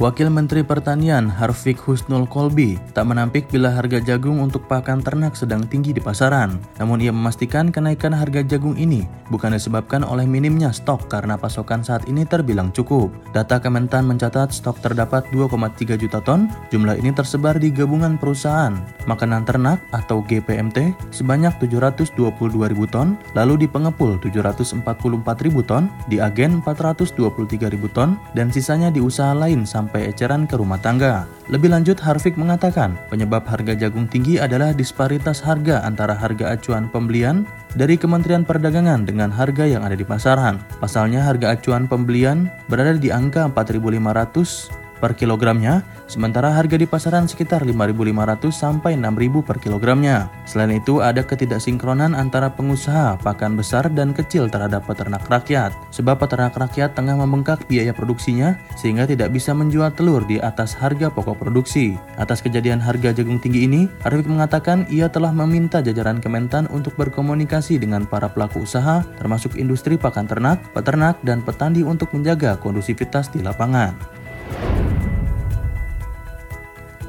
Wakil 0.00 0.32
Menteri 0.32 0.64
Pertanian 0.64 1.28
Harfik 1.28 1.76
Husnul 1.76 2.24
Kolbi 2.24 2.80
tak 2.96 3.04
menampik 3.04 3.52
bila 3.52 3.68
harga 3.68 4.00
jagung 4.00 4.40
untuk 4.40 4.64
pakan 4.64 5.04
ternak 5.04 5.36
sedang 5.36 5.60
tinggi 5.68 5.92
di 5.92 6.00
pasaran. 6.00 6.56
Namun 6.80 7.04
ia 7.04 7.12
memastikan 7.12 7.68
kenaikan 7.68 8.16
harga 8.16 8.40
jagung 8.40 8.80
ini 8.80 9.04
bukan 9.28 9.52
disebabkan 9.52 10.00
oleh 10.00 10.24
minimnya 10.24 10.72
stok 10.72 11.12
karena 11.12 11.36
pasokan 11.36 11.84
saat 11.84 12.08
ini 12.08 12.24
terbilang 12.24 12.72
cukup. 12.72 13.12
Data 13.36 13.60
Kementan 13.60 14.08
mencatat 14.08 14.48
stok 14.56 14.80
terdapat 14.80 15.28
2,3 15.36 16.00
juta 16.00 16.24
ton. 16.24 16.48
Jumlah 16.72 16.96
ini 16.96 17.12
tersebar 17.12 17.60
di 17.60 17.68
gabungan 17.68 18.16
perusahaan 18.16 18.80
makanan 19.04 19.44
ternak 19.44 19.84
atau 19.92 20.24
GPMT 20.24 20.96
sebanyak 21.12 21.52
722 21.60 22.72
ribu 22.72 22.88
ton, 22.88 23.20
lalu 23.36 23.64
di 23.64 23.66
pengepul 23.68 24.16
744 24.16 25.44
ribu 25.44 25.60
ton, 25.60 25.92
di 26.08 26.24
agen 26.24 26.64
423 26.64 27.68
ribu 27.68 27.92
ton, 27.92 28.16
dan 28.32 28.48
sisanya 28.48 28.88
di 28.88 29.04
usaha 29.04 29.36
lain 29.36 29.68
sampai 29.68 29.89
sampai 29.90 30.14
eceran 30.14 30.46
ke 30.46 30.54
rumah 30.54 30.78
tangga. 30.78 31.26
Lebih 31.50 31.74
lanjut, 31.74 31.98
Harfik 31.98 32.38
mengatakan 32.38 32.94
penyebab 33.10 33.42
harga 33.42 33.74
jagung 33.74 34.06
tinggi 34.06 34.38
adalah 34.38 34.70
disparitas 34.70 35.42
harga 35.42 35.82
antara 35.82 36.14
harga 36.14 36.54
acuan 36.54 36.86
pembelian 36.86 37.42
dari 37.74 37.98
Kementerian 37.98 38.46
Perdagangan 38.46 39.02
dengan 39.02 39.34
harga 39.34 39.66
yang 39.66 39.82
ada 39.82 39.98
di 39.98 40.06
pasaran. 40.06 40.62
Pasalnya 40.78 41.26
harga 41.26 41.58
acuan 41.58 41.90
pembelian 41.90 42.46
berada 42.70 42.94
di 42.94 43.10
angka 43.10 43.50
4.500 43.50 44.79
per 45.00 45.16
kilogramnya, 45.16 45.80
sementara 46.04 46.52
harga 46.52 46.76
di 46.76 46.84
pasaran 46.84 47.24
sekitar 47.24 47.64
5.500 47.64 48.52
sampai 48.52 49.00
6.000 49.00 49.40
per 49.40 49.56
kilogramnya. 49.56 50.28
Selain 50.44 50.76
itu, 50.76 51.00
ada 51.00 51.24
ketidaksinkronan 51.24 52.12
antara 52.12 52.52
pengusaha 52.52 53.16
pakan 53.24 53.56
besar 53.56 53.88
dan 53.90 54.12
kecil 54.12 54.52
terhadap 54.52 54.84
peternak 54.84 55.24
rakyat, 55.32 55.72
sebab 55.88 56.20
peternak 56.20 56.52
rakyat 56.52 56.92
tengah 56.92 57.16
membengkak 57.16 57.64
biaya 57.64 57.96
produksinya 57.96 58.60
sehingga 58.76 59.08
tidak 59.08 59.32
bisa 59.32 59.56
menjual 59.56 59.88
telur 59.96 60.20
di 60.28 60.36
atas 60.36 60.76
harga 60.76 61.08
pokok 61.08 61.40
produksi. 61.40 61.96
Atas 62.20 62.44
kejadian 62.44 62.84
harga 62.84 63.16
jagung 63.16 63.40
tinggi 63.40 63.64
ini, 63.64 63.88
Arifik 64.04 64.28
mengatakan 64.28 64.84
ia 64.92 65.08
telah 65.08 65.32
meminta 65.32 65.80
jajaran 65.80 66.20
Kementan 66.20 66.68
untuk 66.68 66.92
berkomunikasi 67.00 67.80
dengan 67.80 68.04
para 68.04 68.28
pelaku 68.28 68.68
usaha, 68.68 69.00
termasuk 69.16 69.56
industri 69.56 69.96
pakan 69.96 70.28
ternak, 70.28 70.60
peternak, 70.76 71.16
dan 71.24 71.40
petani 71.40 71.80
untuk 71.80 72.12
menjaga 72.12 72.60
kondusivitas 72.60 73.32
di 73.32 73.40
lapangan. 73.40 74.19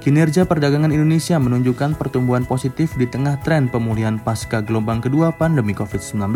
Kinerja 0.01 0.49
perdagangan 0.49 0.89
Indonesia 0.89 1.37
menunjukkan 1.37 1.93
pertumbuhan 1.93 2.41
positif 2.41 2.97
di 2.97 3.05
tengah 3.05 3.37
tren 3.45 3.69
pemulihan 3.69 4.17
pasca 4.17 4.57
gelombang 4.57 4.97
kedua 4.97 5.29
pandemi 5.29 5.77
COVID-19. 5.77 6.33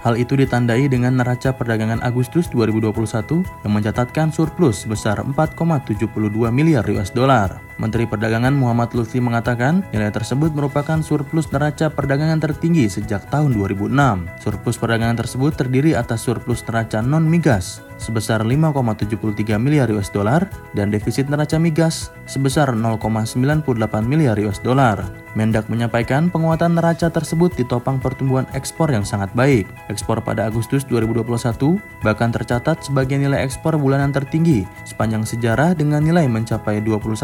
Hal 0.00 0.16
itu 0.16 0.32
ditandai 0.36 0.88
dengan 0.88 1.20
neraca 1.20 1.52
perdagangan 1.52 2.00
Agustus 2.00 2.48
2021 2.48 3.44
yang 3.44 3.72
mencatatkan 3.76 4.32
surplus 4.32 4.88
sebesar 4.88 5.20
4,72 5.20 6.00
miliar 6.48 6.84
US 6.96 7.12
dollar. 7.12 7.60
Menteri 7.76 8.08
Perdagangan 8.08 8.56
Muhammad 8.56 8.96
Lutfi 8.96 9.20
mengatakan 9.20 9.84
nilai 9.92 10.08
tersebut 10.08 10.56
merupakan 10.56 11.00
surplus 11.04 11.52
neraca 11.52 11.92
perdagangan 11.92 12.40
tertinggi 12.40 12.88
sejak 12.88 13.28
tahun 13.28 13.52
2006. 13.52 13.92
Surplus 14.40 14.80
perdagangan 14.80 15.20
tersebut 15.20 15.52
terdiri 15.52 15.92
atas 15.92 16.24
surplus 16.24 16.64
neraca 16.64 17.04
non-migas 17.04 17.84
sebesar 18.04 18.44
5,73 18.44 19.56
miliar 19.56 19.88
US 19.96 20.12
dollar 20.12 20.44
dan 20.76 20.92
defisit 20.92 21.32
neraca 21.32 21.56
migas 21.56 22.12
sebesar 22.28 22.76
0,98 22.76 23.64
miliar 24.04 24.36
US 24.44 24.60
dollar. 24.60 25.00
Mendak 25.32 25.66
menyampaikan 25.72 26.28
penguatan 26.28 26.76
neraca 26.76 27.08
tersebut 27.08 27.56
ditopang 27.56 27.98
pertumbuhan 27.98 28.46
ekspor 28.52 28.92
yang 28.92 29.02
sangat 29.02 29.32
baik. 29.32 29.64
Ekspor 29.88 30.20
pada 30.20 30.46
Agustus 30.46 30.84
2021 30.86 31.80
bahkan 32.04 32.28
tercatat 32.28 32.84
sebagai 32.84 33.16
nilai 33.16 33.40
ekspor 33.40 33.80
bulanan 33.80 34.12
tertinggi 34.12 34.68
sepanjang 34.84 35.24
sejarah 35.24 35.72
dengan 35.72 36.04
nilai 36.04 36.28
mencapai 36.28 36.84
21 36.84 37.16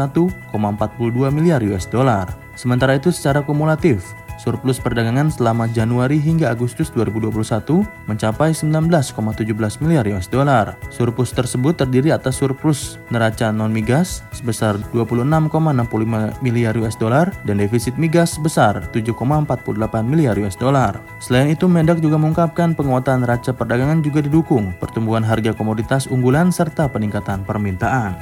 1,42 0.51 1.29
miliar 1.29 1.61
US 1.69 1.85
dollar. 1.87 2.27
Sementara 2.59 2.99
itu 2.99 3.09
secara 3.15 3.41
kumulatif, 3.41 4.03
surplus 4.41 4.81
perdagangan 4.81 5.29
selama 5.29 5.69
Januari 5.69 6.17
hingga 6.17 6.49
Agustus 6.49 6.89
2021 6.89 7.85
mencapai 8.09 8.57
19,17 8.57 9.45
miliar 9.85 10.09
US 10.09 10.25
dollar. 10.25 10.73
Surplus 10.89 11.29
tersebut 11.29 11.77
terdiri 11.77 12.09
atas 12.09 12.41
surplus 12.41 12.97
neraca 13.13 13.53
non 13.53 13.69
migas 13.69 14.25
sebesar 14.33 14.81
26,65 14.89 16.41
miliar 16.41 16.73
US 16.81 16.97
dollar 16.97 17.29
dan 17.45 17.61
defisit 17.61 17.93
migas 18.01 18.33
sebesar 18.33 18.81
7,48 18.89 20.01
miliar 20.01 20.33
US 20.41 20.57
dollar. 20.57 20.97
Selain 21.21 21.53
itu, 21.53 21.69
Mendak 21.69 22.01
juga 22.01 22.17
mengungkapkan 22.17 22.73
penguatan 22.73 23.21
neraca 23.21 23.53
perdagangan 23.53 24.01
juga 24.01 24.25
didukung 24.25 24.73
pertumbuhan 24.81 25.21
harga 25.21 25.53
komoditas 25.53 26.09
unggulan 26.09 26.49
serta 26.49 26.89
peningkatan 26.89 27.45
permintaan. 27.45 28.17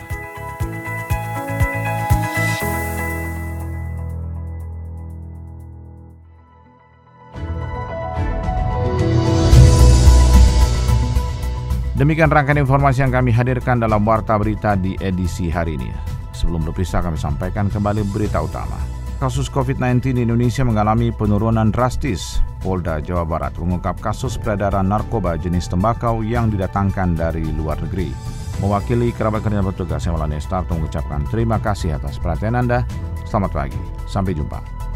Demikian 11.99 12.31
rangkaian 12.31 12.63
informasi 12.63 13.03
yang 13.03 13.11
kami 13.11 13.35
hadirkan 13.35 13.83
dalam 13.83 14.07
Warta 14.07 14.39
Berita 14.39 14.79
di 14.79 14.95
edisi 15.03 15.51
hari 15.51 15.75
ini. 15.75 15.91
Sebelum 16.31 16.63
berpisah 16.71 17.03
kami 17.03 17.19
sampaikan 17.19 17.67
kembali 17.67 18.07
berita 18.15 18.39
utama. 18.39 18.79
Kasus 19.19 19.51
COVID-19 19.51 20.15
di 20.15 20.23
Indonesia 20.23 20.63
mengalami 20.63 21.11
penurunan 21.11 21.75
drastis. 21.75 22.39
Polda 22.63 23.03
Jawa 23.03 23.27
Barat 23.27 23.51
mengungkap 23.59 23.99
kasus 23.99 24.39
peredaran 24.39 24.87
narkoba 24.87 25.35
jenis 25.35 25.67
tembakau 25.67 26.23
yang 26.23 26.47
didatangkan 26.47 27.19
dari 27.19 27.43
luar 27.51 27.75
negeri. 27.83 28.15
Mewakili 28.63 29.11
kerabat 29.11 29.43
kerja 29.43 29.59
petugas 29.59 30.07
yang 30.07 30.15
Starto 30.39 30.79
mengucapkan 30.79 31.27
terima 31.27 31.59
kasih 31.59 31.99
atas 31.99 32.15
perhatian 32.15 32.55
Anda. 32.55 32.87
Selamat 33.27 33.51
pagi, 33.51 33.79
sampai 34.07 34.39
jumpa. 34.39 34.88